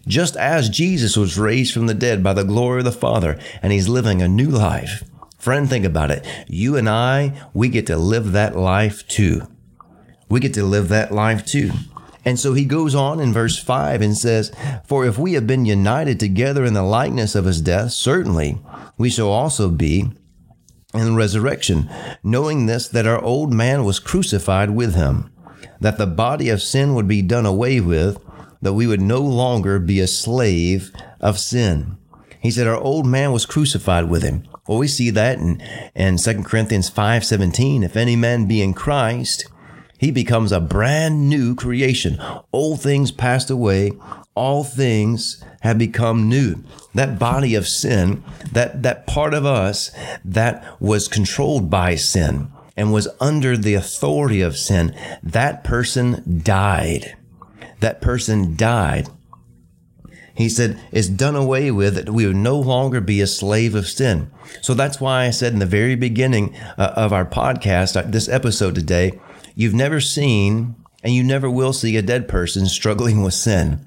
Just 0.06 0.37
as 0.37 0.69
Jesus 0.69 1.17
was 1.17 1.37
raised 1.37 1.75
from 1.75 1.88
the 1.88 1.94
dead 1.94 2.23
by 2.23 2.32
the 2.32 2.44
glory 2.44 2.79
of 2.79 2.85
the 2.85 2.93
Father 2.93 3.41
and 3.61 3.73
he's 3.73 3.88
living 3.88 4.23
a 4.23 4.29
new 4.29 4.50
life. 4.50 5.03
Friend, 5.37 5.69
think 5.69 5.85
about 5.85 6.12
it. 6.12 6.25
You 6.47 6.76
and 6.76 6.88
I, 6.88 7.43
we 7.55 7.69
get 7.69 7.88
to 7.88 7.97
live 7.97 8.31
that 8.31 8.55
life 8.55 9.05
too. 9.08 9.48
We 10.29 10.39
get 10.39 10.55
to 10.55 10.63
live 10.63 10.91
that 10.91 11.10
life 11.10 11.44
too. 11.44 11.72
And 12.24 12.38
so 12.38 12.55
he 12.55 12.64
goes 12.64 12.94
on 12.94 13.20
in 13.20 13.32
verse 13.32 13.58
5 13.58 14.00
and 14.00 14.17
says, 14.17 14.52
For 14.84 15.05
if 15.05 15.19
we 15.19 15.32
have 15.32 15.46
been 15.46 15.64
united 15.64 16.20
together 16.20 16.64
in 16.64 16.74
the 16.74 16.82
likeness 16.82 17.34
of 17.34 17.44
his 17.44 17.60
death, 17.60 17.93
certainly 17.93 18.60
we 18.96 19.10
shall 19.10 19.29
also 19.29 19.69
be 19.69 20.10
in 20.94 21.17
resurrection, 21.17 21.91
knowing 22.22 22.67
this, 22.67 22.88
that 22.88 23.06
our 23.06 23.22
old 23.22 23.52
man 23.52 23.84
was 23.84 23.98
crucified 23.98 24.70
with 24.70 24.94
him, 24.94 25.32
that 25.81 25.98
the 25.98 26.06
body 26.06 26.48
of 26.48 26.62
sin 26.62 26.94
would 26.94 27.08
be 27.08 27.22
done 27.22 27.46
away 27.46 27.81
with, 27.81 28.22
that 28.60 28.74
we 28.74 28.86
would 28.86 29.00
no 29.00 29.20
longer 29.20 29.79
be 29.79 30.00
a 30.00 30.06
slave 30.06 30.93
of 31.20 31.38
sin. 31.38 31.96
He 32.41 32.50
said 32.50 32.67
our 32.67 32.76
old 32.76 33.06
man 33.06 33.32
was 33.32 33.46
crucified 33.46 34.08
with 34.08 34.22
him. 34.22 34.46
Well, 34.69 34.79
we 34.79 34.88
see 34.88 35.10
that 35.10 35.38
in, 35.38 35.60
in 35.94 36.19
2 36.19 36.43
Corinthians 36.44 36.88
5 36.88 37.24
17. 37.24 37.82
If 37.82 37.96
any 37.96 38.17
man 38.17 38.46
be 38.46 38.62
in 38.62 38.74
Christ, 38.74 39.46
he 40.03 40.11
becomes 40.11 40.51
a 40.51 40.59
brand 40.59 41.29
new 41.29 41.55
creation. 41.55 42.21
Old 42.53 42.82
things 42.82 43.13
passed 43.13 43.51
away. 43.51 43.93
All 44.35 44.65
things 44.65 45.43
have 45.61 45.79
become 45.79 46.29
new. 46.29 46.65
That 46.93 47.21
body 47.21 47.55
of 47.55 47.69
sin, 47.69 48.25
that, 48.51 48.82
that 48.82 49.06
part 49.06 49.32
of 49.32 49.47
us 49.47 49.93
that 50.25 50.77
was 50.81 51.06
controlled 51.06 51.71
by 51.71 51.94
sin 51.94 52.51
and 52.77 52.93
was 52.93 53.06
under 53.21 53.56
the 53.56 53.75
authority 53.75 54.41
of 54.41 54.56
sin, 54.56 54.93
that 55.23 55.63
person 55.63 56.41
died. 56.43 57.17
That 57.79 58.01
person 58.01 58.56
died. 58.56 59.06
He 60.35 60.49
said, 60.49 60.81
it's 60.91 61.06
done 61.06 61.37
away 61.37 61.71
with, 61.71 61.94
that 61.94 62.11
we 62.11 62.27
would 62.27 62.35
no 62.35 62.59
longer 62.59 63.01
be 63.01 63.21
a 63.21 63.27
slave 63.29 63.77
of 63.77 63.87
sin. 63.87 64.32
So 64.63 64.75
that's 64.75 65.01
why 65.01 65.27
I 65.27 65.31
said 65.31 65.53
in 65.53 65.61
the 65.61 65.67
very 65.67 65.94
beginning 65.94 66.56
uh, 66.77 66.93
of 66.97 67.13
our 67.13 67.25
podcast, 67.25 67.97
uh, 67.97 68.11
this 68.11 68.29
episode 68.29 68.75
today, 68.75 69.21
You've 69.55 69.75
never 69.75 70.01
seen 70.01 70.75
and 71.03 71.15
you 71.15 71.23
never 71.23 71.51
will 71.51 71.73
see 71.73 71.97
a 71.97 72.03
dead 72.03 72.29
person 72.29 72.67
struggling 72.67 73.23
with 73.23 73.35
sin. 73.35 73.87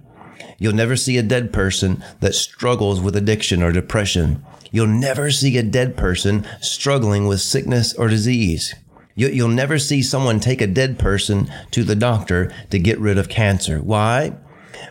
You'll 0.58 0.74
never 0.74 0.96
see 0.96 1.18
a 1.18 1.24
dead 1.24 1.52
person 1.52 2.04
that 2.20 2.36
struggles 2.36 3.02
with 3.02 3.16
addiction 3.16 3.62
or 3.62 3.72
depression. 3.72 4.44
You'll 4.72 4.88
never 4.88 5.32
see 5.32 5.58
a 5.58 5.64
dead 5.64 5.98
person 5.98 6.46
struggling 6.62 7.28
with 7.28 7.42
sickness 7.42 7.94
or 7.94 8.08
disease. 8.08 8.76
You'll 9.16 9.48
never 9.48 9.80
see 9.80 10.02
someone 10.02 10.40
take 10.42 10.62
a 10.62 10.68
dead 10.68 11.00
person 11.00 11.50
to 11.72 11.84
the 11.84 11.96
doctor 11.96 12.52
to 12.70 12.80
get 12.80 13.00
rid 13.00 13.18
of 13.18 13.30
cancer. 13.30 13.80
Why? 13.80 14.34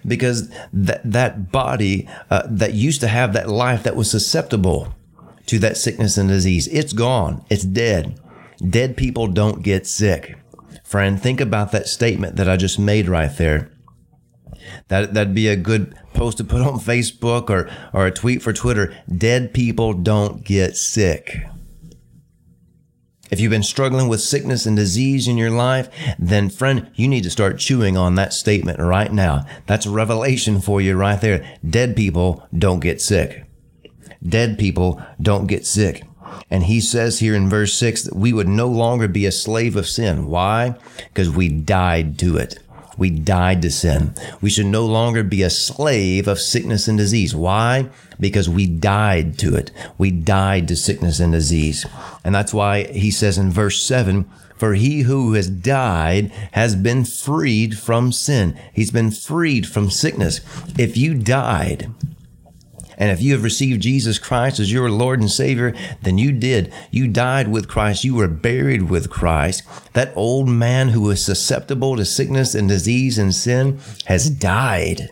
Because 0.07 0.51
that, 0.73 1.03
that 1.05 1.53
body 1.53 2.09
uh, 2.31 2.43
that 2.49 2.73
used 2.73 3.03
to 3.03 3.09
have 3.09 3.35
that 3.35 3.51
life 3.51 3.83
that 3.83 3.97
was 3.97 4.11
susceptible 4.11 4.95
to 5.47 5.59
that 5.59 5.77
sickness 5.77 6.17
and 6.17 6.31
disease. 6.31 6.69
It's 6.69 6.95
gone. 6.95 7.45
It's 7.51 7.65
dead. 7.65 8.19
Dead 8.67 8.97
people 8.97 9.27
don't 9.27 9.63
get 9.63 9.87
sick. 9.87 10.39
Friend, 10.95 11.21
think 11.21 11.41
about 11.41 11.73
that 11.73 11.89
statement 11.89 12.37
that 12.37 12.49
I 12.49 12.57
just 12.57 12.79
made 12.79 13.09
right 13.09 13.37
there. 13.37 13.69
That 14.87 15.13
that'd 15.13 15.35
be 15.35 15.49
a 15.49 15.57
good 15.57 15.93
post 16.13 16.39
to 16.39 16.45
put 16.45 16.61
on 16.61 16.79
Facebook 16.79 17.51
or 17.51 17.69
or 17.93 18.07
a 18.07 18.13
tweet 18.13 18.43
for 18.43 18.53
Twitter. 18.53 18.95
Dead 19.13 19.53
people 19.53 19.93
don't 19.93 20.45
get 20.45 20.77
sick. 20.77 21.47
If 23.29 23.41
you've 23.41 23.51
been 23.51 23.65
struggling 23.65 24.07
with 24.07 24.21
sickness 24.21 24.67
and 24.67 24.77
disease 24.77 25.27
in 25.27 25.37
your 25.37 25.51
life, 25.51 25.89
then 26.17 26.49
friend, 26.49 26.89
you 26.95 27.09
need 27.09 27.25
to 27.25 27.31
start 27.31 27.59
chewing 27.59 27.97
on 27.97 28.15
that 28.15 28.33
statement 28.33 28.79
right 28.79 29.13
now. 29.13 29.47
That's 29.67 29.87
a 29.87 29.91
revelation 29.91 30.61
for 30.61 30.81
you 30.81 30.95
right 30.95 31.21
there. 31.21 31.59
Dead 31.69 31.97
people 31.97 32.47
don't 32.57 32.79
get 32.79 33.03
sick. 33.03 33.47
Dead 34.23 34.61
people 34.61 35.03
don't 35.21 35.49
get 35.49 35.67
sick. 35.67 36.05
And 36.51 36.65
he 36.65 36.81
says 36.81 37.19
here 37.19 37.35
in 37.35 37.49
verse 37.49 37.75
6 37.75 38.03
that 38.05 38.17
we 38.17 38.33
would 38.33 38.49
no 38.49 38.69
longer 38.69 39.09
be 39.09 39.27
a 39.27 39.33
slave 39.33 39.77
of 39.77 39.89
sin. 39.89 40.27
Why? 40.27 40.77
Because 41.09 41.31
we 41.31 41.49
died 41.49 42.19
to 42.19 42.37
it. 42.37 42.59
We 42.97 43.11
died 43.11 43.63
to 43.63 43.71
sin. 43.71 44.15
We 44.41 44.51
should 44.51 44.67
no 44.67 44.87
longer 44.87 45.23
be 45.23 45.43
a 45.43 45.51
slave 45.51 46.29
of 46.29 46.39
sickness 46.39 46.87
and 46.87 46.97
disease. 46.97 47.35
Why? 47.35 47.89
Because 48.21 48.49
we 48.49 48.67
died 48.67 49.39
to 49.41 49.55
it. 49.57 49.71
We 49.99 50.11
died 50.11 50.69
to 50.69 50.77
sickness 50.77 51.19
and 51.19 51.33
disease. 51.33 51.85
And 52.25 52.35
that's 52.35 52.55
why 52.55 52.85
he 52.85 53.11
says 53.11 53.37
in 53.37 53.51
verse 53.51 53.83
7 53.83 54.25
For 54.57 54.75
he 54.75 55.03
who 55.03 55.33
has 55.35 55.51
died 55.51 56.31
has 56.53 56.77
been 56.77 57.05
freed 57.05 57.79
from 57.79 58.13
sin. 58.13 58.57
He's 58.73 58.93
been 58.93 59.11
freed 59.11 59.67
from 59.67 59.91
sickness. 59.91 60.41
If 60.79 60.97
you 60.97 61.15
died, 61.15 61.91
and 62.97 63.11
if 63.11 63.21
you 63.21 63.33
have 63.33 63.43
received 63.43 63.83
Jesus 63.83 64.19
Christ 64.19 64.61
as 64.61 64.73
your 64.73 64.91
Lord 64.91 65.21
and 65.21 65.31
Savior, 65.31 65.75
then 66.03 66.19
you 66.19 66.33
did. 66.33 66.73
You 66.91 67.09
died 67.09 67.49
with 67.49 67.69
Christ. 67.69 68.05
You 68.05 68.15
were 68.15 68.29
buried 68.29 68.89
with 68.91 69.11
Christ. 69.11 69.63
That 69.93 70.13
old 70.17 70.49
man 70.49 70.91
who 70.91 71.03
was 71.03 71.25
susceptible 71.25 71.97
to 71.97 72.05
sickness 72.05 72.55
and 72.55 72.69
disease 72.69 73.19
and 73.19 73.35
sin 73.35 73.81
has 74.07 74.31
died. 74.31 75.11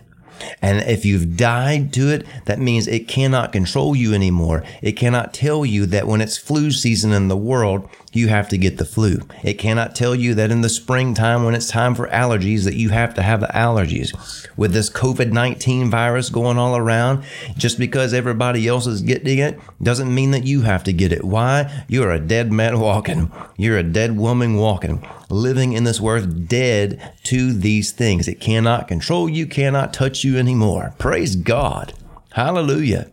And 0.61 0.81
if 0.89 1.05
you've 1.05 1.37
died 1.37 1.93
to 1.95 2.09
it, 2.09 2.27
that 2.47 2.59
means 2.59 2.87
it 2.87 3.09
cannot 3.09 3.53
control 3.53 3.95
you 3.95 4.15
anymore. 4.15 4.65
It 4.81 4.93
cannot 4.93 5.35
tell 5.35 5.65
you 5.65 5.87
that 5.87 6.07
when 6.07 6.21
it's 6.21 6.37
flu 6.37 6.71
season 6.71 7.13
in 7.13 7.29
the 7.29 7.37
world, 7.37 7.89
you 8.13 8.29
have 8.29 8.49
to 8.51 8.59
get 8.59 8.79
the 8.79 8.85
flu. 8.85 9.21
It 9.43 9.55
cannot 9.55 9.95
tell 9.95 10.15
you 10.15 10.35
that 10.35 10.51
in 10.51 10.61
the 10.61 10.69
springtime 10.69 11.45
when 11.45 11.55
it's 11.55 11.69
time 11.69 11.95
for 11.95 12.09
allergies 12.09 12.65
that 12.65 12.75
you 12.75 12.91
have 12.91 13.15
to 13.15 13.23
have 13.23 13.41
the 13.41 13.47
allergies. 13.49 14.13
With 14.57 14.73
this 14.73 14.91
COVID-19 14.91 15.91
virus 15.91 16.29
going 16.29 16.59
all 16.59 16.77
around, 16.77 17.25
just 17.57 17.79
because 17.79 18.13
everybody 18.13 18.69
else 18.69 18.87
is 18.87 19.01
getting 19.01 19.39
it 19.39 19.59
doesn't 19.83 20.15
mean 20.15 20.31
that 20.33 20.45
you 20.45 20.63
have 20.63 20.85
to 20.85 20.93
get 20.93 21.13
it. 21.13 21.25
Why? 21.25 21.85
You're 21.89 22.11
a 22.11 22.21
dead 22.21 22.53
man 22.53 22.79
walking. 22.93 23.33
You're 23.57 23.79
a 23.79 23.83
dead 23.83 24.17
woman 24.17 24.57
walking, 24.57 25.07
living 25.31 25.73
in 25.73 25.85
this 25.85 26.01
world 26.01 26.49
dead 26.49 27.15
to 27.25 27.53
these 27.53 27.93
things. 27.93 28.29
It 28.29 28.41
cannot 28.41 28.89
control 28.89 29.29
you, 29.29 29.47
cannot 29.47 29.95
touch 29.95 30.25
you 30.25 30.37
anymore. 30.37 30.95
Praise 30.99 31.37
God. 31.37 31.95
Hallelujah. 32.33 33.11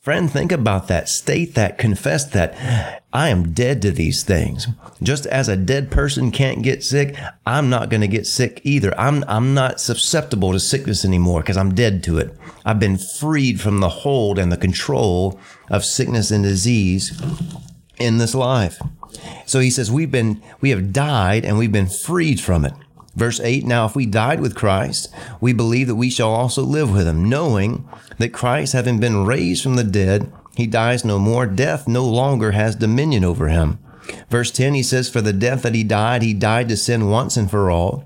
Friend, 0.00 0.30
think 0.30 0.50
about 0.50 0.88
that. 0.88 1.08
State 1.08 1.54
that. 1.54 1.76
Confess 1.76 2.24
that. 2.30 2.99
I 3.12 3.28
am 3.30 3.52
dead 3.52 3.82
to 3.82 3.90
these 3.90 4.22
things. 4.22 4.68
Just 5.02 5.26
as 5.26 5.48
a 5.48 5.56
dead 5.56 5.90
person 5.90 6.30
can't 6.30 6.62
get 6.62 6.84
sick, 6.84 7.16
I'm 7.44 7.68
not 7.68 7.88
going 7.88 8.02
to 8.02 8.08
get 8.08 8.26
sick 8.26 8.60
either. 8.62 8.98
I'm, 8.98 9.24
I'm 9.26 9.52
not 9.52 9.80
susceptible 9.80 10.52
to 10.52 10.60
sickness 10.60 11.04
anymore 11.04 11.40
because 11.40 11.56
I'm 11.56 11.74
dead 11.74 12.04
to 12.04 12.18
it. 12.18 12.36
I've 12.64 12.78
been 12.78 12.98
freed 12.98 13.60
from 13.60 13.80
the 13.80 13.88
hold 13.88 14.38
and 14.38 14.52
the 14.52 14.56
control 14.56 15.40
of 15.68 15.84
sickness 15.84 16.30
and 16.30 16.44
disease 16.44 17.20
in 17.98 18.18
this 18.18 18.34
life. 18.34 18.80
So 19.44 19.58
he 19.58 19.70
says, 19.70 19.90
we've 19.90 20.10
been, 20.10 20.40
we 20.60 20.70
have 20.70 20.92
died 20.92 21.44
and 21.44 21.58
we've 21.58 21.72
been 21.72 21.88
freed 21.88 22.40
from 22.40 22.64
it. 22.64 22.74
Verse 23.16 23.40
8 23.40 23.66
Now, 23.66 23.86
if 23.86 23.96
we 23.96 24.06
died 24.06 24.40
with 24.40 24.54
Christ, 24.54 25.12
we 25.40 25.52
believe 25.52 25.88
that 25.88 25.96
we 25.96 26.10
shall 26.10 26.30
also 26.30 26.62
live 26.62 26.92
with 26.92 27.08
him, 27.08 27.28
knowing 27.28 27.88
that 28.18 28.32
Christ, 28.32 28.72
having 28.72 29.00
been 29.00 29.26
raised 29.26 29.64
from 29.64 29.74
the 29.74 29.84
dead, 29.84 30.32
he 30.60 30.66
dies 30.66 31.04
no 31.04 31.18
more. 31.18 31.46
Death 31.46 31.88
no 31.88 32.04
longer 32.04 32.52
has 32.52 32.76
dominion 32.76 33.24
over 33.24 33.48
him. 33.48 33.78
Verse 34.28 34.50
10, 34.50 34.74
he 34.74 34.82
says, 34.82 35.08
For 35.08 35.20
the 35.20 35.32
death 35.32 35.62
that 35.62 35.74
he 35.74 35.84
died, 35.84 36.22
he 36.22 36.34
died 36.34 36.68
to 36.68 36.76
sin 36.76 37.08
once 37.08 37.36
and 37.36 37.50
for 37.50 37.70
all. 37.70 38.04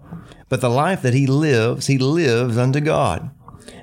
But 0.49 0.61
the 0.61 0.71
life 0.71 1.03
that 1.03 1.15
he 1.15 1.27
lives, 1.27 1.87
he 1.87 1.99
lives 1.99 2.57
unto 2.57 2.81
God. 2.81 3.31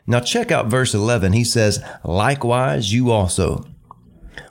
Now, 0.08 0.20
check 0.20 0.52
out 0.52 0.68
verse 0.68 0.94
11. 0.94 1.34
He 1.34 1.44
says, 1.44 1.84
Likewise, 2.04 2.94
you 2.94 3.12
also. 3.12 3.66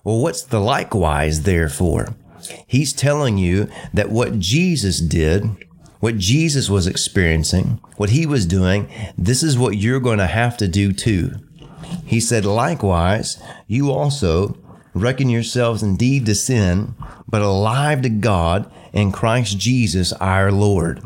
Well, 0.04 0.20
what's 0.20 0.42
the 0.42 0.60
likewise 0.60 1.42
there 1.42 1.68
for? 1.68 2.14
He's 2.66 2.92
telling 2.92 3.38
you 3.38 3.68
that 3.92 4.10
what 4.10 4.38
Jesus 4.38 5.00
did 5.00 5.56
what 6.00 6.16
Jesus 6.16 6.68
was 6.68 6.86
experiencing, 6.86 7.78
what 7.96 8.10
he 8.10 8.26
was 8.26 8.46
doing, 8.46 8.88
this 9.16 9.42
is 9.42 9.58
what 9.58 9.76
you're 9.76 10.00
going 10.00 10.18
to 10.18 10.26
have 10.26 10.56
to 10.56 10.66
do 10.66 10.92
too. 10.92 11.32
He 12.04 12.20
said, 12.20 12.44
likewise, 12.44 13.42
you 13.66 13.90
also 13.90 14.56
reckon 14.94 15.30
yourselves 15.30 15.82
indeed 15.82 16.26
to 16.26 16.34
sin, 16.34 16.94
but 17.28 17.42
alive 17.42 18.02
to 18.02 18.08
God 18.08 18.70
in 18.92 19.12
Christ 19.12 19.58
Jesus 19.58 20.12
our 20.14 20.50
Lord. 20.50 21.02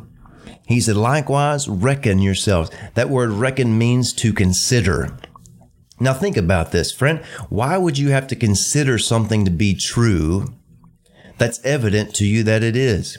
He 0.66 0.80
said, 0.80 0.96
likewise, 0.96 1.68
reckon 1.68 2.20
yourselves. 2.20 2.70
That 2.94 3.10
word 3.10 3.30
reckon 3.30 3.76
means 3.76 4.12
to 4.14 4.32
consider. 4.32 5.16
Now 6.00 6.14
think 6.14 6.36
about 6.36 6.72
this, 6.72 6.90
friend. 6.90 7.22
Why 7.48 7.76
would 7.76 7.98
you 7.98 8.08
have 8.10 8.26
to 8.28 8.36
consider 8.36 8.98
something 8.98 9.44
to 9.44 9.50
be 9.50 9.74
true 9.74 10.54
that's 11.38 11.64
evident 11.64 12.14
to 12.16 12.26
you 12.26 12.42
that 12.44 12.62
it 12.62 12.76
is? 12.76 13.18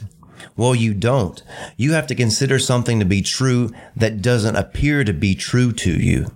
Well, 0.58 0.74
you 0.74 0.94
don't. 0.94 1.42
You 1.78 1.94
have 1.94 2.08
to 2.08 2.16
consider 2.16 2.60
something 2.60 3.00
to 3.00 3.06
be 3.06 3.22
true 3.22 3.72
that 3.96 4.22
doesn't 4.22 4.56
appear 4.56 5.04
to 5.04 5.14
be 5.14 5.36
true 5.36 5.72
to 5.74 5.92
you. 5.92 6.32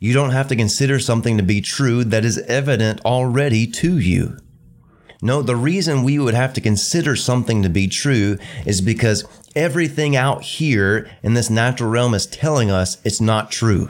You 0.00 0.12
don't 0.12 0.30
have 0.30 0.46
to 0.48 0.56
consider 0.56 1.00
something 1.00 1.36
to 1.38 1.42
be 1.42 1.60
true 1.60 2.04
that 2.04 2.24
is 2.24 2.38
evident 2.38 3.00
already 3.04 3.66
to 3.66 3.98
you. 3.98 4.38
No, 5.20 5.42
the 5.42 5.56
reason 5.56 6.04
we 6.04 6.20
would 6.20 6.34
have 6.34 6.52
to 6.54 6.60
consider 6.60 7.16
something 7.16 7.64
to 7.64 7.68
be 7.68 7.88
true 7.88 8.38
is 8.64 8.80
because 8.80 9.24
everything 9.56 10.14
out 10.14 10.42
here 10.42 11.10
in 11.24 11.34
this 11.34 11.50
natural 11.50 11.90
realm 11.90 12.14
is 12.14 12.26
telling 12.26 12.70
us 12.70 12.98
it's 13.04 13.20
not 13.20 13.50
true. 13.50 13.88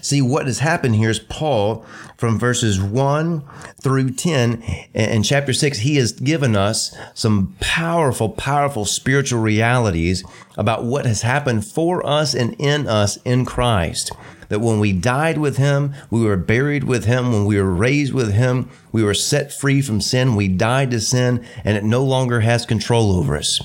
See, 0.00 0.22
what 0.22 0.46
has 0.46 0.60
happened 0.60 0.94
here 0.94 1.10
is 1.10 1.18
Paul, 1.18 1.84
from 2.16 2.38
verses 2.38 2.80
1 2.80 3.44
through 3.82 4.10
10 4.10 4.62
in 4.94 5.22
chapter 5.22 5.52
6, 5.52 5.78
he 5.78 5.96
has 5.96 6.12
given 6.12 6.56
us 6.56 6.96
some 7.14 7.56
powerful, 7.60 8.30
powerful 8.30 8.84
spiritual 8.84 9.40
realities 9.40 10.24
about 10.56 10.84
what 10.84 11.04
has 11.04 11.22
happened 11.22 11.66
for 11.66 12.06
us 12.06 12.34
and 12.34 12.54
in 12.58 12.86
us 12.86 13.18
in 13.18 13.44
Christ. 13.44 14.12
That 14.48 14.60
when 14.60 14.78
we 14.78 14.92
died 14.92 15.38
with 15.38 15.56
him, 15.56 15.94
we 16.10 16.22
were 16.24 16.36
buried 16.36 16.84
with 16.84 17.04
him, 17.04 17.32
when 17.32 17.44
we 17.44 17.60
were 17.60 17.72
raised 17.72 18.12
with 18.12 18.32
him, 18.32 18.70
we 18.92 19.02
were 19.02 19.14
set 19.14 19.52
free 19.52 19.82
from 19.82 20.00
sin, 20.00 20.36
we 20.36 20.48
died 20.48 20.90
to 20.92 21.00
sin, 21.00 21.44
and 21.64 21.76
it 21.76 21.84
no 21.84 22.04
longer 22.04 22.40
has 22.40 22.66
control 22.66 23.12
over 23.12 23.36
us. 23.36 23.60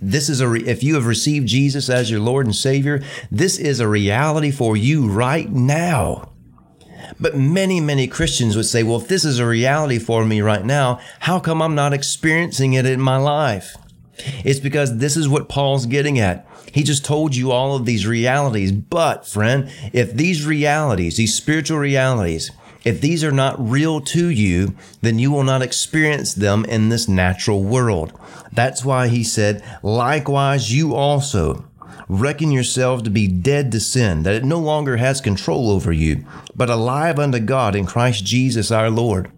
This 0.00 0.28
is 0.28 0.40
a, 0.40 0.48
re- 0.48 0.66
if 0.66 0.82
you 0.82 0.94
have 0.96 1.06
received 1.06 1.46
Jesus 1.46 1.88
as 1.88 2.10
your 2.10 2.20
Lord 2.20 2.46
and 2.46 2.54
Savior, 2.54 3.02
this 3.30 3.58
is 3.58 3.80
a 3.80 3.88
reality 3.88 4.50
for 4.50 4.76
you 4.76 5.08
right 5.08 5.50
now. 5.50 6.30
But 7.20 7.36
many, 7.36 7.80
many 7.80 8.08
Christians 8.08 8.56
would 8.56 8.66
say, 8.66 8.82
well, 8.82 9.00
if 9.00 9.08
this 9.08 9.24
is 9.24 9.38
a 9.38 9.46
reality 9.46 9.98
for 9.98 10.24
me 10.24 10.40
right 10.40 10.64
now, 10.64 11.00
how 11.20 11.38
come 11.38 11.62
I'm 11.62 11.74
not 11.74 11.92
experiencing 11.92 12.72
it 12.72 12.84
in 12.84 13.00
my 13.00 13.16
life? 13.16 13.76
It's 14.44 14.60
because 14.60 14.98
this 14.98 15.16
is 15.16 15.28
what 15.28 15.48
Paul's 15.48 15.86
getting 15.86 16.18
at. 16.18 16.46
He 16.72 16.82
just 16.82 17.04
told 17.04 17.34
you 17.34 17.52
all 17.52 17.76
of 17.76 17.86
these 17.86 18.06
realities. 18.06 18.72
But 18.72 19.26
friend, 19.26 19.70
if 19.92 20.12
these 20.12 20.44
realities, 20.44 21.16
these 21.16 21.34
spiritual 21.34 21.78
realities, 21.78 22.50
if 22.84 23.00
these 23.00 23.24
are 23.24 23.32
not 23.32 23.56
real 23.58 24.00
to 24.00 24.28
you, 24.28 24.74
then 25.00 25.18
you 25.18 25.32
will 25.32 25.42
not 25.42 25.62
experience 25.62 26.34
them 26.34 26.64
in 26.66 26.88
this 26.88 27.08
natural 27.08 27.62
world. 27.62 28.12
That's 28.52 28.84
why 28.84 29.08
he 29.08 29.24
said, 29.24 29.64
likewise, 29.82 30.72
you 30.72 30.94
also 30.94 31.64
reckon 32.08 32.52
yourselves 32.52 33.02
to 33.02 33.10
be 33.10 33.26
dead 33.26 33.72
to 33.72 33.80
sin, 33.80 34.22
that 34.22 34.34
it 34.34 34.44
no 34.44 34.60
longer 34.60 34.98
has 34.98 35.20
control 35.20 35.70
over 35.70 35.90
you, 35.92 36.24
but 36.54 36.70
alive 36.70 37.18
unto 37.18 37.40
God 37.40 37.74
in 37.74 37.86
Christ 37.86 38.24
Jesus 38.24 38.70
our 38.70 38.90
Lord. 38.90 39.30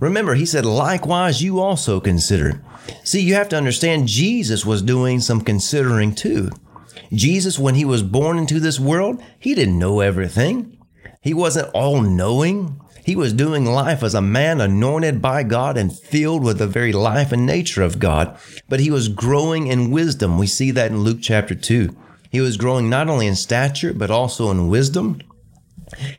Remember, 0.00 0.34
he 0.34 0.46
said, 0.46 0.64
likewise, 0.64 1.42
you 1.42 1.60
also 1.60 2.00
consider. 2.00 2.62
See, 3.04 3.20
you 3.20 3.34
have 3.34 3.48
to 3.50 3.56
understand 3.56 4.08
Jesus 4.08 4.64
was 4.64 4.82
doing 4.82 5.20
some 5.20 5.40
considering 5.40 6.14
too. 6.14 6.50
Jesus, 7.12 7.58
when 7.58 7.74
he 7.74 7.84
was 7.84 8.02
born 8.02 8.38
into 8.38 8.60
this 8.60 8.78
world, 8.78 9.22
he 9.38 9.54
didn't 9.54 9.78
know 9.78 10.00
everything. 10.00 10.78
He 11.20 11.34
wasn't 11.34 11.70
all 11.74 12.00
knowing. 12.00 12.80
He 13.04 13.16
was 13.16 13.32
doing 13.32 13.64
life 13.64 14.02
as 14.02 14.14
a 14.14 14.20
man 14.20 14.60
anointed 14.60 15.22
by 15.22 15.42
God 15.42 15.78
and 15.78 15.96
filled 15.96 16.44
with 16.44 16.58
the 16.58 16.66
very 16.66 16.92
life 16.92 17.32
and 17.32 17.46
nature 17.46 17.82
of 17.82 17.98
God. 17.98 18.38
But 18.68 18.80
he 18.80 18.90
was 18.90 19.08
growing 19.08 19.66
in 19.66 19.90
wisdom. 19.90 20.38
We 20.38 20.46
see 20.46 20.70
that 20.72 20.90
in 20.90 21.00
Luke 21.00 21.18
chapter 21.22 21.54
2. 21.54 21.96
He 22.30 22.40
was 22.40 22.58
growing 22.58 22.90
not 22.90 23.08
only 23.08 23.26
in 23.26 23.36
stature, 23.36 23.94
but 23.94 24.10
also 24.10 24.50
in 24.50 24.68
wisdom. 24.68 25.22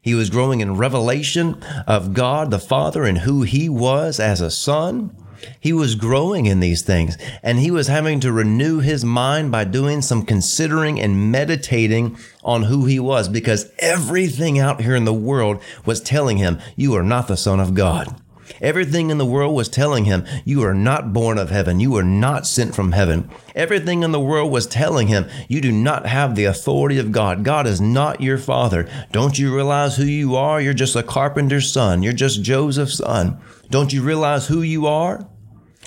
He 0.02 0.14
was 0.14 0.30
growing 0.30 0.62
in 0.62 0.78
revelation 0.78 1.62
of 1.88 2.14
God 2.14 2.52
the 2.52 2.60
Father 2.60 3.04
and 3.04 3.20
who 3.20 3.44
he 3.44 3.70
was 3.70 4.20
as 4.20 4.42
a 4.42 4.52
son. 4.52 5.16
He 5.60 5.72
was 5.72 5.96
growing 5.96 6.46
in 6.46 6.60
these 6.60 6.82
things 6.82 7.18
and 7.42 7.60
he 7.60 7.72
was 7.72 7.88
having 7.88 8.20
to 8.22 8.32
renew 8.32 8.80
his 8.80 9.06
mind 9.06 9.52
by 9.52 9.64
doing 9.64 10.02
some 10.02 10.26
considering 10.26 11.00
and 11.00 11.32
meditating 11.32 12.18
on 12.44 12.64
who 12.64 12.86
he 12.86 13.00
was 13.00 13.30
because 13.30 13.72
everything 13.80 14.60
out 14.60 14.82
here 14.82 14.96
in 14.96 15.06
the 15.06 15.14
world 15.14 15.62
was 15.86 16.02
telling 16.02 16.38
him, 16.38 16.60
you 16.76 16.94
are 16.96 17.04
not 17.04 17.28
the 17.28 17.38
son 17.38 17.60
of 17.60 17.74
God. 17.74 18.20
Everything 18.62 19.10
in 19.10 19.18
the 19.18 19.26
world 19.26 19.56
was 19.56 19.70
telling 19.70 20.06
him, 20.06 20.26
You 20.46 20.64
are 20.64 20.74
not 20.74 21.14
born 21.14 21.38
of 21.38 21.50
heaven. 21.50 21.80
You 21.80 21.96
are 21.98 22.04
not 22.04 22.48
sent 22.48 22.76
from 22.76 22.92
heaven. 22.92 23.30
Everything 23.56 24.04
in 24.04 24.12
the 24.12 24.20
world 24.20 24.52
was 24.52 24.68
telling 24.68 25.08
him, 25.08 25.28
You 25.48 25.62
do 25.62 25.72
not 25.72 26.06
have 26.06 26.36
the 26.36 26.46
authority 26.46 27.00
of 27.00 27.12
God. 27.12 27.44
God 27.44 27.68
is 27.68 27.82
not 27.82 28.22
your 28.22 28.38
father. 28.38 28.88
Don't 29.12 29.38
you 29.38 29.56
realize 29.56 29.98
who 29.98 30.06
you 30.06 30.36
are? 30.36 30.60
You're 30.62 30.74
just 30.74 30.96
a 30.96 31.04
carpenter's 31.04 31.72
son. 31.72 32.04
You're 32.04 32.14
just 32.14 32.44
Joseph's 32.44 32.98
son. 32.98 33.40
Don't 33.70 33.94
you 33.94 34.02
realize 34.02 34.48
who 34.48 34.62
you 34.62 34.88
are? 34.88 35.28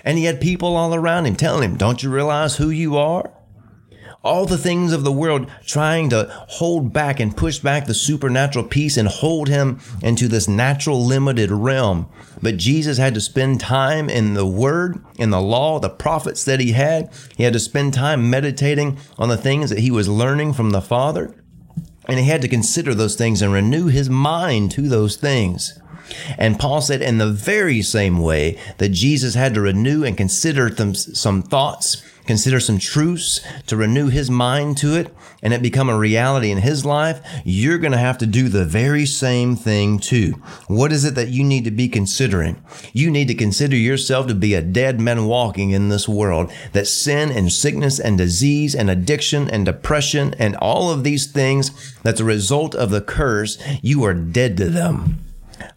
And 0.04 0.18
he 0.18 0.24
had 0.24 0.40
people 0.40 0.76
all 0.76 0.94
around 0.94 1.26
him 1.26 1.36
telling 1.36 1.70
him, 1.70 1.76
Don't 1.76 2.02
you 2.02 2.10
realize 2.10 2.56
who 2.56 2.70
you 2.70 2.96
are? 2.96 3.32
All 4.24 4.46
the 4.46 4.58
things 4.58 4.92
of 4.92 5.02
the 5.02 5.12
world 5.12 5.50
trying 5.66 6.08
to 6.10 6.28
hold 6.48 6.92
back 6.92 7.18
and 7.18 7.36
push 7.36 7.58
back 7.58 7.86
the 7.86 7.94
supernatural 7.94 8.64
peace 8.64 8.96
and 8.96 9.08
hold 9.08 9.48
him 9.48 9.80
into 10.02 10.28
this 10.28 10.46
natural 10.46 11.04
limited 11.04 11.50
realm. 11.50 12.08
But 12.40 12.56
Jesus 12.56 12.98
had 12.98 13.14
to 13.14 13.20
spend 13.20 13.60
time 13.60 14.08
in 14.08 14.34
the 14.34 14.46
word, 14.46 15.04
in 15.18 15.30
the 15.30 15.40
law, 15.40 15.80
the 15.80 15.90
prophets 15.90 16.44
that 16.44 16.60
he 16.60 16.72
had. 16.72 17.12
He 17.36 17.44
had 17.44 17.52
to 17.52 17.58
spend 17.58 17.94
time 17.94 18.30
meditating 18.30 18.98
on 19.18 19.28
the 19.28 19.36
things 19.36 19.70
that 19.70 19.80
he 19.80 19.90
was 19.90 20.08
learning 20.08 20.52
from 20.52 20.70
the 20.70 20.80
Father. 20.80 21.34
And 22.06 22.18
he 22.18 22.26
had 22.26 22.42
to 22.42 22.48
consider 22.48 22.94
those 22.94 23.14
things 23.14 23.42
and 23.42 23.52
renew 23.52 23.86
his 23.86 24.10
mind 24.10 24.72
to 24.72 24.88
those 24.88 25.16
things. 25.16 25.78
And 26.36 26.58
Paul 26.58 26.80
said, 26.80 27.00
in 27.00 27.18
the 27.18 27.30
very 27.30 27.80
same 27.80 28.18
way 28.18 28.58
that 28.78 28.90
Jesus 28.90 29.34
had 29.34 29.54
to 29.54 29.60
renew 29.60 30.04
and 30.04 30.16
consider 30.16 30.74
some 30.94 31.42
thoughts 31.42 32.02
consider 32.26 32.60
some 32.60 32.78
truths 32.78 33.40
to 33.66 33.76
renew 33.76 34.08
his 34.08 34.30
mind 34.30 34.76
to 34.78 34.94
it 34.94 35.14
and 35.42 35.52
it 35.52 35.62
become 35.62 35.88
a 35.88 35.98
reality 35.98 36.50
in 36.50 36.58
his 36.58 36.84
life, 36.84 37.20
you're 37.44 37.78
going 37.78 37.92
to 37.92 37.98
have 37.98 38.18
to 38.18 38.26
do 38.26 38.48
the 38.48 38.64
very 38.64 39.04
same 39.04 39.56
thing 39.56 39.98
too. 39.98 40.32
What 40.68 40.92
is 40.92 41.04
it 41.04 41.14
that 41.16 41.28
you 41.28 41.42
need 41.42 41.64
to 41.64 41.70
be 41.70 41.88
considering? 41.88 42.62
You 42.92 43.10
need 43.10 43.28
to 43.28 43.34
consider 43.34 43.76
yourself 43.76 44.28
to 44.28 44.34
be 44.34 44.54
a 44.54 44.62
dead 44.62 45.00
man 45.00 45.26
walking 45.26 45.70
in 45.70 45.88
this 45.88 46.08
world, 46.08 46.52
that 46.72 46.86
sin 46.86 47.30
and 47.30 47.52
sickness 47.52 47.98
and 47.98 48.16
disease 48.16 48.74
and 48.74 48.88
addiction 48.88 49.50
and 49.50 49.66
depression 49.66 50.34
and 50.38 50.56
all 50.56 50.90
of 50.90 51.02
these 51.02 51.30
things 51.30 51.94
that's 52.02 52.20
a 52.20 52.24
result 52.24 52.74
of 52.74 52.90
the 52.90 53.00
curse, 53.00 53.58
you 53.82 54.04
are 54.04 54.14
dead 54.14 54.56
to 54.58 54.68
them. 54.68 55.18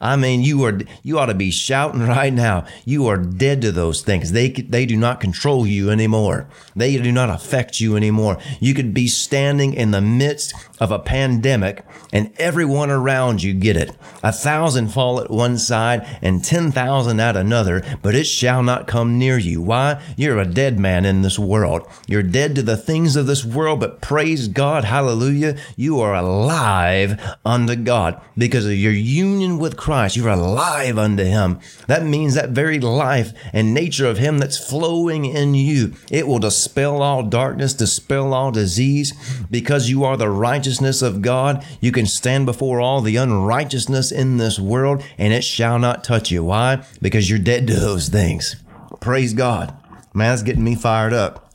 I 0.01 0.15
mean, 0.15 0.41
you 0.41 0.63
are 0.63 0.79
you 1.03 1.19
ought 1.19 1.27
to 1.27 1.33
be 1.33 1.51
shouting 1.51 2.01
right 2.07 2.33
now. 2.33 2.65
You 2.85 3.07
are 3.07 3.17
dead 3.17 3.61
to 3.61 3.71
those 3.71 4.01
things. 4.01 4.31
They 4.31 4.49
they 4.49 4.85
do 4.85 4.97
not 4.97 5.19
control 5.19 5.65
you 5.65 5.89
anymore. 5.89 6.47
They 6.75 6.97
do 6.97 7.11
not 7.11 7.29
affect 7.29 7.79
you 7.79 7.95
anymore. 7.95 8.37
You 8.59 8.73
could 8.73 8.93
be 8.93 9.07
standing 9.07 9.73
in 9.73 9.91
the 9.91 10.01
midst 10.01 10.53
of 10.79 10.91
a 10.91 10.99
pandemic 10.99 11.85
and 12.11 12.33
everyone 12.37 12.89
around 12.89 13.43
you 13.43 13.53
get 13.53 13.77
it. 13.77 13.91
A 14.23 14.31
thousand 14.31 14.89
fall 14.89 15.19
at 15.19 15.29
one 15.29 15.57
side 15.57 16.05
and 16.21 16.43
10,000 16.43 17.19
at 17.19 17.35
another, 17.35 17.83
but 18.01 18.15
it 18.15 18.25
shall 18.25 18.63
not 18.63 18.87
come 18.87 19.17
near 19.17 19.37
you. 19.37 19.61
Why? 19.61 20.01
You're 20.17 20.39
a 20.39 20.45
dead 20.45 20.79
man 20.79 21.05
in 21.05 21.21
this 21.21 21.39
world. 21.39 21.87
You're 22.07 22.23
dead 22.23 22.55
to 22.55 22.63
the 22.63 22.77
things 22.77 23.15
of 23.15 23.27
this 23.27 23.45
world, 23.45 23.79
but 23.79 24.01
praise 24.01 24.47
God, 24.47 24.83
hallelujah, 24.83 25.57
you 25.75 25.99
are 25.99 26.15
alive 26.15 27.19
unto 27.45 27.75
God 27.75 28.21
because 28.37 28.65
of 28.65 28.73
your 28.73 28.91
union 28.91 29.57
with 29.57 29.74
Christ. 29.77 30.15
You're 30.15 30.29
alive 30.29 30.97
unto 30.97 31.23
Him. 31.23 31.59
That 31.87 32.03
means 32.03 32.33
that 32.33 32.49
very 32.49 32.79
life 32.79 33.33
and 33.53 33.73
nature 33.73 34.07
of 34.07 34.17
Him 34.17 34.37
that's 34.37 34.57
flowing 34.57 35.25
in 35.25 35.53
you, 35.55 35.93
it 36.11 36.27
will 36.27 36.39
dispel 36.39 37.01
all 37.01 37.23
darkness, 37.23 37.73
dispel 37.73 38.33
all 38.33 38.51
disease 38.51 39.13
because 39.49 39.89
you 39.89 40.03
are 40.03 40.17
the 40.17 40.29
righteousness 40.29 41.01
of 41.01 41.21
God, 41.21 41.65
you 41.79 41.91
can 41.91 42.05
stand 42.05 42.45
before 42.45 42.79
all 42.81 43.01
the 43.01 43.17
unrighteousness 43.17 44.11
in 44.11 44.37
this 44.37 44.59
world 44.59 45.03
and 45.17 45.33
it 45.33 45.43
shall 45.43 45.79
not 45.79 46.03
touch 46.03 46.31
you. 46.31 46.43
Why? 46.43 46.83
Because 47.01 47.29
you're 47.29 47.39
dead 47.39 47.67
to 47.67 47.75
those 47.75 48.09
things. 48.09 48.55
Praise 48.99 49.33
God. 49.33 49.75
Man, 50.13 50.31
that's 50.31 50.43
getting 50.43 50.63
me 50.63 50.75
fired 50.75 51.13
up. 51.13 51.53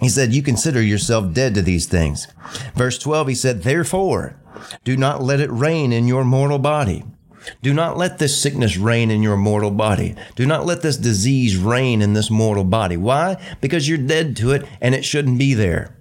He 0.00 0.08
said, 0.08 0.34
You 0.34 0.42
consider 0.42 0.82
yourself 0.82 1.32
dead 1.32 1.54
to 1.54 1.62
these 1.62 1.86
things. 1.86 2.26
Verse 2.74 2.98
12, 2.98 3.28
he 3.28 3.34
said, 3.34 3.62
Therefore, 3.62 4.36
do 4.84 4.96
not 4.96 5.22
let 5.22 5.40
it 5.40 5.50
reign 5.50 5.92
in 5.92 6.08
your 6.08 6.24
mortal 6.24 6.58
body. 6.58 7.04
Do 7.62 7.74
not 7.74 7.96
let 7.96 8.18
this 8.18 8.40
sickness 8.40 8.76
reign 8.76 9.10
in 9.10 9.22
your 9.22 9.36
mortal 9.36 9.70
body. 9.70 10.14
Do 10.36 10.46
not 10.46 10.66
let 10.66 10.82
this 10.82 10.96
disease 10.96 11.56
reign 11.56 12.02
in 12.02 12.14
this 12.14 12.30
mortal 12.30 12.64
body. 12.64 12.96
Why? 12.96 13.36
Because 13.60 13.88
you're 13.88 13.98
dead 13.98 14.36
to 14.38 14.52
it 14.52 14.66
and 14.80 14.94
it 14.94 15.04
shouldn't 15.04 15.38
be 15.38 15.54
there. 15.54 15.96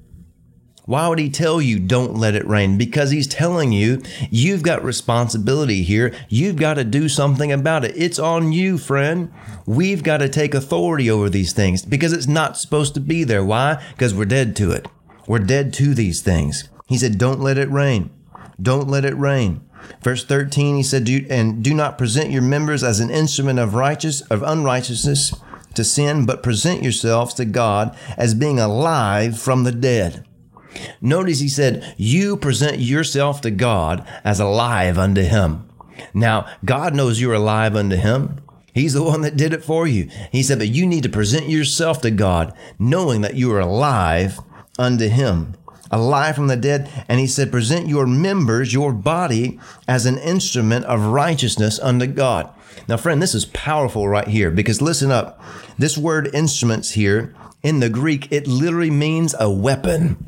Why 0.85 1.07
would 1.07 1.19
he 1.19 1.29
tell 1.29 1.61
you 1.61 1.79
don't 1.79 2.15
let 2.15 2.35
it 2.35 2.45
reign? 2.45 2.77
Because 2.77 3.11
he's 3.11 3.27
telling 3.27 3.71
you 3.71 4.01
you've 4.29 4.63
got 4.63 4.83
responsibility 4.83 5.81
here. 5.83 6.13
You've 6.27 6.57
got 6.57 6.73
to 6.73 6.83
do 6.83 7.07
something 7.07 7.53
about 7.53 7.85
it. 7.85 7.93
It's 7.95 8.19
on 8.19 8.51
you, 8.51 8.77
friend. 8.77 9.31
We've 9.65 10.03
got 10.03 10.17
to 10.17 10.27
take 10.27 10.53
authority 10.53 11.09
over 11.09 11.29
these 11.29 11.53
things 11.53 11.83
because 11.83 12.11
it's 12.11 12.27
not 12.27 12.57
supposed 12.57 12.95
to 12.95 12.99
be 12.99 13.23
there. 13.23 13.45
Why? 13.45 13.81
Because 13.91 14.13
we're 14.13 14.25
dead 14.25 14.57
to 14.57 14.71
it. 14.71 14.85
We're 15.25 15.39
dead 15.39 15.73
to 15.75 15.93
these 15.93 16.21
things. 16.21 16.67
He 16.87 16.97
said, 16.97 17.17
don't 17.17 17.39
let 17.39 17.57
it 17.57 17.69
reign. 17.69 18.09
Don't 18.61 18.89
let 18.89 19.05
it 19.05 19.15
reign. 19.15 19.61
Verse 20.01 20.25
13, 20.25 20.75
he 20.75 20.83
said, 20.83 21.05
do, 21.05 21.25
and 21.29 21.63
do 21.63 21.73
not 21.73 21.97
present 21.97 22.31
your 22.31 22.41
members 22.41 22.83
as 22.83 22.99
an 22.99 23.09
instrument 23.09 23.59
of 23.59 23.73
righteous, 23.73 24.21
of 24.21 24.43
unrighteousness 24.43 25.33
to 25.75 25.83
sin, 25.83 26.25
but 26.25 26.43
present 26.43 26.83
yourselves 26.83 27.33
to 27.35 27.45
God 27.45 27.97
as 28.17 28.33
being 28.33 28.59
alive 28.59 29.39
from 29.39 29.63
the 29.63 29.71
dead 29.71 30.25
Notice 31.01 31.39
he 31.39 31.49
said, 31.49 31.93
You 31.97 32.37
present 32.37 32.79
yourself 32.79 33.41
to 33.41 33.51
God 33.51 34.07
as 34.23 34.39
alive 34.39 34.97
unto 34.97 35.21
him. 35.21 35.69
Now, 36.13 36.47
God 36.65 36.95
knows 36.95 37.21
you're 37.21 37.33
alive 37.33 37.75
unto 37.75 37.95
him. 37.95 38.39
He's 38.73 38.93
the 38.93 39.03
one 39.03 39.21
that 39.21 39.37
did 39.37 39.53
it 39.53 39.63
for 39.63 39.85
you. 39.85 40.09
He 40.31 40.41
said, 40.41 40.57
But 40.59 40.69
you 40.69 40.85
need 40.85 41.03
to 41.03 41.09
present 41.09 41.47
yourself 41.47 42.01
to 42.01 42.11
God, 42.11 42.53
knowing 42.79 43.21
that 43.21 43.35
you 43.35 43.51
are 43.53 43.59
alive 43.59 44.39
unto 44.79 45.07
him. 45.07 45.55
Alive 45.93 46.35
from 46.35 46.47
the 46.47 46.55
dead. 46.55 46.89
And 47.07 47.19
he 47.19 47.27
said, 47.27 47.51
Present 47.51 47.87
your 47.87 48.07
members, 48.07 48.73
your 48.73 48.91
body, 48.91 49.59
as 49.87 50.07
an 50.07 50.17
instrument 50.17 50.85
of 50.85 51.05
righteousness 51.05 51.79
unto 51.79 52.07
God. 52.07 52.49
Now, 52.87 52.97
friend, 52.97 53.21
this 53.21 53.35
is 53.35 53.45
powerful 53.45 54.07
right 54.07 54.27
here 54.27 54.49
because 54.49 54.81
listen 54.81 55.11
up. 55.11 55.39
This 55.77 55.95
word 55.95 56.33
instruments 56.33 56.91
here 56.91 57.35
in 57.61 57.79
the 57.79 57.89
Greek, 57.89 58.31
it 58.31 58.47
literally 58.47 58.89
means 58.89 59.35
a 59.39 59.51
weapon. 59.51 60.25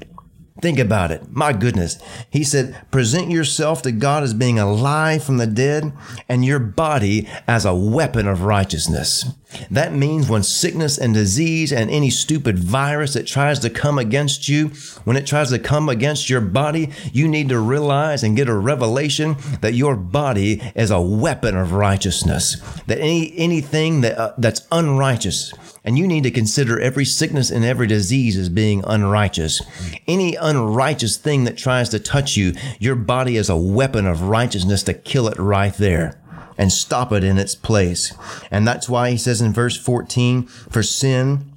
Think 0.66 0.80
about 0.80 1.12
it. 1.12 1.32
My 1.32 1.54
goodness. 1.54 2.00
He 2.32 2.44
said, 2.44 2.90
present 2.90 3.30
yourself 3.30 3.84
to 3.84 3.92
God 3.92 4.24
as 4.24 4.34
being 4.34 4.58
alive 4.58 5.24
from 5.24 5.38
the 5.38 5.46
dead 5.46 5.94
and 6.28 6.44
your 6.44 6.58
body 6.58 7.30
as 7.48 7.66
a 7.66 7.76
weapon 7.76 8.28
of 8.28 8.42
righteousness. 8.42 9.26
That 9.70 9.94
means 9.94 10.28
when 10.28 10.42
sickness 10.42 10.98
and 10.98 11.14
disease 11.14 11.72
and 11.72 11.92
any 11.92 12.10
stupid 12.10 12.58
virus 12.58 13.14
that 13.14 13.28
tries 13.28 13.60
to 13.60 13.70
come 13.70 14.00
against 14.00 14.50
you, 14.50 14.70
when 15.04 15.18
it 15.18 15.28
tries 15.28 15.52
to 15.52 15.60
come 15.60 15.88
against 15.88 16.32
your 16.32 16.42
body, 16.42 16.90
you 17.14 17.28
need 17.28 17.50
to 17.50 17.60
realize 17.60 18.24
and 18.24 18.36
get 18.36 18.50
a 18.50 18.56
revelation 18.56 19.36
that 19.62 19.76
your 19.76 19.96
body 19.96 20.62
is 20.76 20.90
a 20.90 21.00
weapon 21.00 21.56
of 21.56 21.74
righteousness. 21.74 22.58
That 22.88 23.00
any 23.00 23.38
anything 23.38 24.02
that 24.02 24.18
uh, 24.18 24.34
that's 24.40 24.66
unrighteous, 24.72 25.54
and 25.86 25.98
you 25.98 26.08
need 26.08 26.24
to 26.24 26.32
consider 26.32 26.80
every 26.80 27.06
sickness 27.06 27.50
and 27.52 27.64
every 27.64 27.88
disease 27.88 28.36
as 28.36 28.50
being 28.50 28.84
unrighteous. 28.86 29.62
Any 30.08 30.36
unrighteous 30.36 31.16
thing 31.16 31.44
that 31.46 31.58
tries 31.58 31.90
to 31.90 32.00
touch 32.00 32.36
you, 32.36 32.54
your 32.80 32.96
body 32.96 33.38
is 33.38 33.50
a 33.50 33.56
weapon 33.56 34.06
of 34.08 34.24
righteousness 34.24 34.84
to 34.84 34.94
kill 34.94 35.28
it 35.28 35.38
right 35.38 35.74
there 35.76 36.20
and 36.58 36.72
stop 36.72 37.12
it 37.12 37.24
in 37.24 37.38
its 37.38 37.54
place. 37.54 38.14
And 38.50 38.68
that's 38.68 38.90
why 38.90 39.12
he 39.12 39.18
says 39.18 39.42
in 39.42 39.54
verse 39.54 39.78
14, 39.78 40.44
for 40.48 40.82
sin 40.84 41.52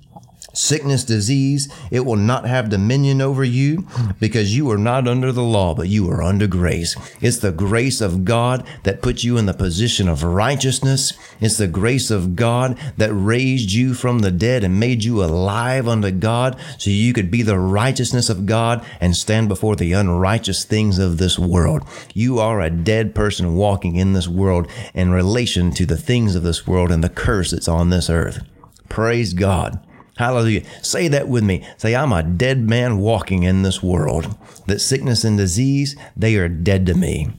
sickness, 0.59 1.05
disease, 1.05 1.73
it 1.91 2.01
will 2.01 2.17
not 2.17 2.45
have 2.45 2.69
dominion 2.69 3.21
over 3.21 3.45
you 3.45 3.87
because 4.19 4.57
you 4.57 4.71
are 4.71 4.79
not 4.79 5.07
under 5.07 5.31
the 5.31 5.43
law, 5.43 5.75
but 5.75 5.89
you 5.89 6.11
are 6.11 6.23
under 6.23 6.47
grace. 6.47 6.97
It's 7.21 7.39
the 7.39 7.53
grace 7.53 8.01
of 8.01 8.25
God 8.25 8.67
that 8.83 9.01
put 9.01 9.23
you 9.23 9.37
in 9.37 9.47
the 9.47 9.55
position 9.55 10.09
of 10.09 10.25
righteousness. 10.25 11.13
It's 11.41 11.59
the 11.59 11.69
grace 11.69 12.11
of 12.11 12.35
God 12.35 12.77
that 12.97 13.13
raised 13.13 13.71
you 13.73 13.95
from 13.95 14.19
the 14.19 14.33
dead 14.33 14.65
and 14.65 14.81
made 14.81 15.05
you 15.05 15.23
alive 15.23 15.87
unto 15.87 16.11
God 16.11 16.59
so 16.77 16.91
you 16.91 17.13
could 17.13 17.31
be 17.31 17.43
the 17.43 17.59
righteousness 17.59 18.29
of 18.29 18.47
God 18.47 18.85
and 19.01 19.15
stand 19.17 19.49
before 19.49 19.77
the 19.77 19.93
unrighteous 19.93 20.65
things 20.65 20.99
of 20.99 21.19
this 21.19 21.39
world. 21.39 21.87
You 22.15 22.41
are 22.41 22.61
a 22.61 22.71
dead 22.71 23.15
person 23.15 23.55
walking 23.55 23.95
in 23.95 24.13
this 24.13 24.29
world 24.29 24.69
in 24.93 25.11
relation 25.11 25.71
to 25.73 25.87
the 25.87 25.97
things 25.97 26.35
of 26.35 26.43
this 26.43 26.67
world 26.67 26.91
and 26.91 27.05
the 27.05 27.09
curse 27.09 27.53
that's 27.53 27.69
on 27.69 27.91
this 27.91 28.11
earth. 28.11 28.43
Praise 28.89 29.35
God. 29.35 29.85
Hallelujah. 30.19 30.63
Say 30.83 31.07
that 31.09 31.29
with 31.29 31.45
me. 31.45 31.65
Say, 31.77 31.95
I'm 31.95 32.13
a 32.13 32.23
dead 32.25 32.61
man 32.69 32.99
walking 32.99 33.45
in 33.45 33.63
this 33.63 33.83
world. 33.83 34.37
That 34.67 34.81
sickness 34.81 35.23
and 35.25 35.39
disease, 35.39 35.97
they 36.17 36.37
are 36.37 36.49
dead 36.49 36.87
to 36.87 36.95
me. 36.95 37.31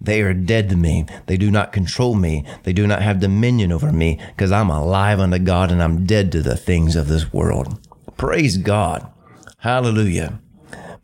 they 0.00 0.20
are 0.22 0.34
dead 0.34 0.68
to 0.68 0.76
me. 0.76 1.06
They 1.26 1.36
do 1.36 1.50
not 1.50 1.72
control 1.72 2.14
me. 2.14 2.44
They 2.62 2.72
do 2.72 2.86
not 2.86 3.02
have 3.02 3.20
dominion 3.20 3.72
over 3.72 3.90
me 3.90 4.20
because 4.28 4.52
I'm 4.52 4.70
alive 4.70 5.18
unto 5.18 5.38
God 5.38 5.72
and 5.72 5.82
I'm 5.82 6.04
dead 6.04 6.30
to 6.32 6.42
the 6.42 6.56
things 6.56 6.94
of 6.94 7.08
this 7.08 7.32
world. 7.32 7.80
Praise 8.16 8.56
God. 8.58 9.10
Hallelujah. 9.58 10.38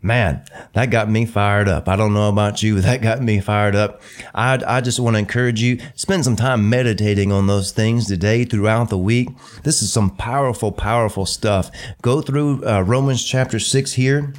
Man, 0.04 0.44
that 0.72 0.86
got 0.86 1.08
me 1.08 1.24
fired 1.26 1.68
up. 1.68 1.88
I 1.88 1.94
don't 1.94 2.12
know 2.12 2.28
about 2.28 2.60
you, 2.60 2.74
but 2.74 2.82
that 2.82 3.02
got 3.02 3.22
me 3.22 3.40
fired 3.40 3.76
up. 3.76 4.02
I, 4.34 4.60
I 4.66 4.80
just 4.80 4.98
want 4.98 5.14
to 5.14 5.20
encourage 5.20 5.62
you, 5.62 5.78
spend 5.94 6.24
some 6.24 6.34
time 6.34 6.68
meditating 6.68 7.30
on 7.30 7.46
those 7.46 7.70
things 7.70 8.08
today 8.08 8.44
throughout 8.44 8.90
the 8.90 8.98
week. 8.98 9.28
This 9.62 9.80
is 9.80 9.92
some 9.92 10.10
powerful, 10.16 10.72
powerful 10.72 11.24
stuff. 11.24 11.70
Go 12.02 12.20
through 12.20 12.66
uh, 12.66 12.82
Romans 12.82 13.24
chapter 13.24 13.60
6 13.60 13.92
here 13.92 14.34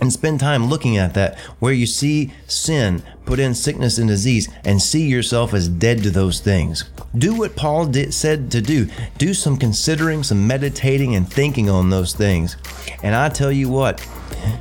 and 0.00 0.12
spend 0.12 0.40
time 0.40 0.66
looking 0.66 0.96
at 0.96 1.14
that 1.14 1.38
where 1.58 1.72
you 1.72 1.86
see 1.86 2.32
sin 2.46 3.02
put 3.24 3.38
in 3.38 3.54
sickness 3.54 3.98
and 3.98 4.08
disease 4.08 4.48
and 4.64 4.80
see 4.80 5.06
yourself 5.06 5.52
as 5.52 5.68
dead 5.68 6.02
to 6.02 6.10
those 6.10 6.40
things. 6.40 6.84
Do 7.16 7.34
what 7.34 7.56
paul 7.56 7.86
did, 7.86 8.14
said 8.14 8.50
to 8.52 8.60
do. 8.60 8.88
Do 9.18 9.34
some 9.34 9.56
considering 9.56 10.22
some 10.22 10.46
meditating 10.46 11.14
and 11.14 11.30
thinking 11.30 11.68
on 11.68 11.90
those 11.90 12.14
things. 12.14 12.56
And 13.02 13.14
i 13.14 13.28
tell 13.28 13.52
you 13.52 13.68
what 13.68 14.06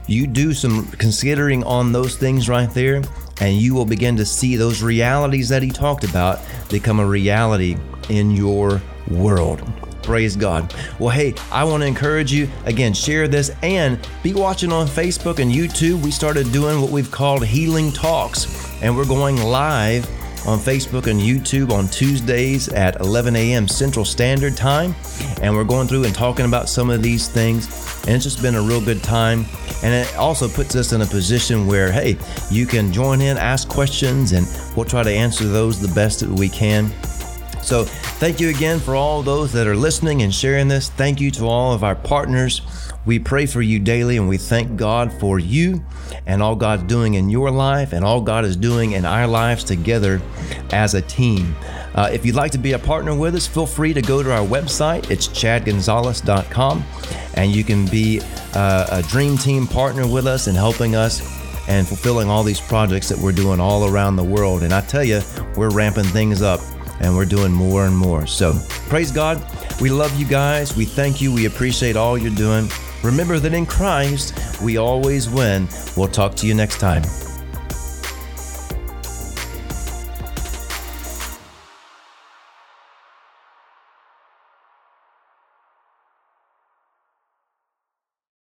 you 0.07 0.27
do 0.27 0.53
some 0.53 0.87
considering 0.87 1.63
on 1.63 1.91
those 1.91 2.15
things 2.15 2.49
right 2.49 2.69
there, 2.69 3.01
and 3.39 3.55
you 3.55 3.73
will 3.73 3.85
begin 3.85 4.15
to 4.17 4.25
see 4.25 4.55
those 4.55 4.81
realities 4.81 5.49
that 5.49 5.63
he 5.63 5.69
talked 5.69 6.03
about 6.03 6.39
become 6.69 6.99
a 6.99 7.05
reality 7.05 7.77
in 8.09 8.31
your 8.31 8.81
world. 9.09 9.61
Praise 10.07 10.37
God. 10.37 10.73
Well, 10.99 11.09
hey, 11.09 11.33
I 11.51 11.65
want 11.65 11.83
to 11.83 11.85
encourage 11.85 12.31
you 12.31 12.47
again, 12.63 12.93
share 12.93 13.27
this 13.27 13.51
and 13.61 13.99
be 14.23 14.33
watching 14.33 14.71
on 14.71 14.87
Facebook 14.87 15.39
and 15.39 15.51
YouTube. 15.51 16.01
We 16.01 16.11
started 16.11 16.49
doing 16.53 16.79
what 16.79 16.91
we've 16.91 17.11
called 17.11 17.45
Healing 17.45 17.91
Talks, 17.91 18.81
and 18.81 18.95
we're 18.95 19.03
going 19.03 19.35
live 19.35 20.05
on 20.47 20.59
Facebook 20.59 21.07
and 21.07 21.19
YouTube 21.19 21.73
on 21.73 21.89
Tuesdays 21.89 22.69
at 22.69 23.01
11 23.01 23.35
a.m. 23.35 23.67
Central 23.67 24.05
Standard 24.05 24.55
Time. 24.55 24.95
And 25.41 25.53
we're 25.53 25.65
going 25.65 25.89
through 25.89 26.05
and 26.05 26.15
talking 26.15 26.45
about 26.45 26.69
some 26.69 26.89
of 26.89 27.03
these 27.03 27.27
things. 27.27 27.67
And 28.05 28.15
it's 28.15 28.23
just 28.23 28.41
been 28.41 28.55
a 28.55 28.61
real 28.61 28.79
good 28.79 29.03
time. 29.03 29.43
And 29.83 29.93
it 29.93 30.15
also 30.15 30.47
puts 30.47 30.73
us 30.77 30.93
in 30.93 31.01
a 31.01 31.05
position 31.05 31.67
where, 31.67 31.91
hey, 31.91 32.17
you 32.49 32.65
can 32.65 32.93
join 32.93 33.19
in, 33.19 33.35
ask 33.35 33.67
questions, 33.67 34.31
and 34.31 34.47
we'll 34.73 34.85
try 34.85 35.03
to 35.03 35.11
answer 35.11 35.49
those 35.49 35.81
the 35.81 35.93
best 35.93 36.21
that 36.21 36.29
we 36.29 36.47
can. 36.47 36.93
So, 37.67 37.83
thank 37.83 38.39
you 38.39 38.47
again 38.47 38.79
for 38.79 38.95
all 38.95 39.21
those 39.21 39.51
that 39.51 39.67
are 39.67 39.75
listening 39.75 40.21
and 40.21 40.33
sharing 40.33 40.69
this. 40.69 40.87
Thank 40.87 41.19
you 41.19 41.29
to 41.31 41.47
all 41.47 41.73
of 41.73 41.83
our 41.83 41.95
partners. 41.95 42.61
We 43.05 43.19
pray 43.19 43.45
for 43.45 43.61
you 43.61 43.77
daily 43.77 44.15
and 44.15 44.29
we 44.29 44.37
thank 44.37 44.77
God 44.77 45.11
for 45.11 45.37
you 45.37 45.83
and 46.25 46.41
all 46.41 46.55
God's 46.55 46.83
doing 46.83 47.15
in 47.15 47.29
your 47.29 47.51
life 47.51 47.91
and 47.91 48.05
all 48.05 48.21
God 48.21 48.45
is 48.45 48.55
doing 48.55 48.93
in 48.93 49.03
our 49.03 49.27
lives 49.27 49.65
together 49.65 50.21
as 50.71 50.93
a 50.93 51.01
team. 51.01 51.57
Uh, 51.93 52.09
if 52.09 52.25
you'd 52.25 52.35
like 52.35 52.53
to 52.53 52.57
be 52.57 52.71
a 52.71 52.79
partner 52.79 53.13
with 53.13 53.35
us, 53.35 53.45
feel 53.45 53.65
free 53.65 53.93
to 53.93 54.01
go 54.01 54.23
to 54.23 54.31
our 54.31 54.47
website. 54.47 55.11
It's 55.11 55.27
chadgonzales.com 55.27 56.85
and 57.33 57.51
you 57.53 57.65
can 57.65 57.85
be 57.87 58.21
uh, 58.53 58.87
a 58.91 59.03
dream 59.09 59.37
team 59.37 59.67
partner 59.67 60.07
with 60.07 60.25
us 60.25 60.47
and 60.47 60.55
helping 60.55 60.95
us 60.95 61.19
and 61.67 61.85
fulfilling 61.85 62.29
all 62.29 62.43
these 62.43 62.61
projects 62.61 63.09
that 63.09 63.17
we're 63.17 63.33
doing 63.33 63.59
all 63.59 63.89
around 63.89 64.15
the 64.15 64.23
world. 64.23 64.63
And 64.63 64.73
I 64.73 64.79
tell 64.79 65.03
you, 65.03 65.19
we're 65.57 65.71
ramping 65.71 66.05
things 66.05 66.41
up 66.41 66.61
and 66.99 67.15
we're 67.15 67.25
doing 67.25 67.51
more 67.51 67.85
and 67.85 67.95
more. 67.95 68.25
So 68.25 68.53
praise 68.89 69.11
God. 69.11 69.45
We 69.81 69.89
love 69.89 70.17
you 70.19 70.25
guys. 70.25 70.75
We 70.75 70.85
thank 70.85 71.21
you. 71.21 71.33
We 71.33 71.45
appreciate 71.45 71.95
all 71.95 72.17
you're 72.17 72.31
doing. 72.31 72.69
Remember 73.03 73.39
that 73.39 73.53
in 73.53 73.65
Christ, 73.65 74.33
we 74.61 74.77
always 74.77 75.29
win. 75.29 75.67
We'll 75.95 76.07
talk 76.07 76.35
to 76.35 76.47
you 76.47 76.53
next 76.53 76.79
time. 76.79 77.03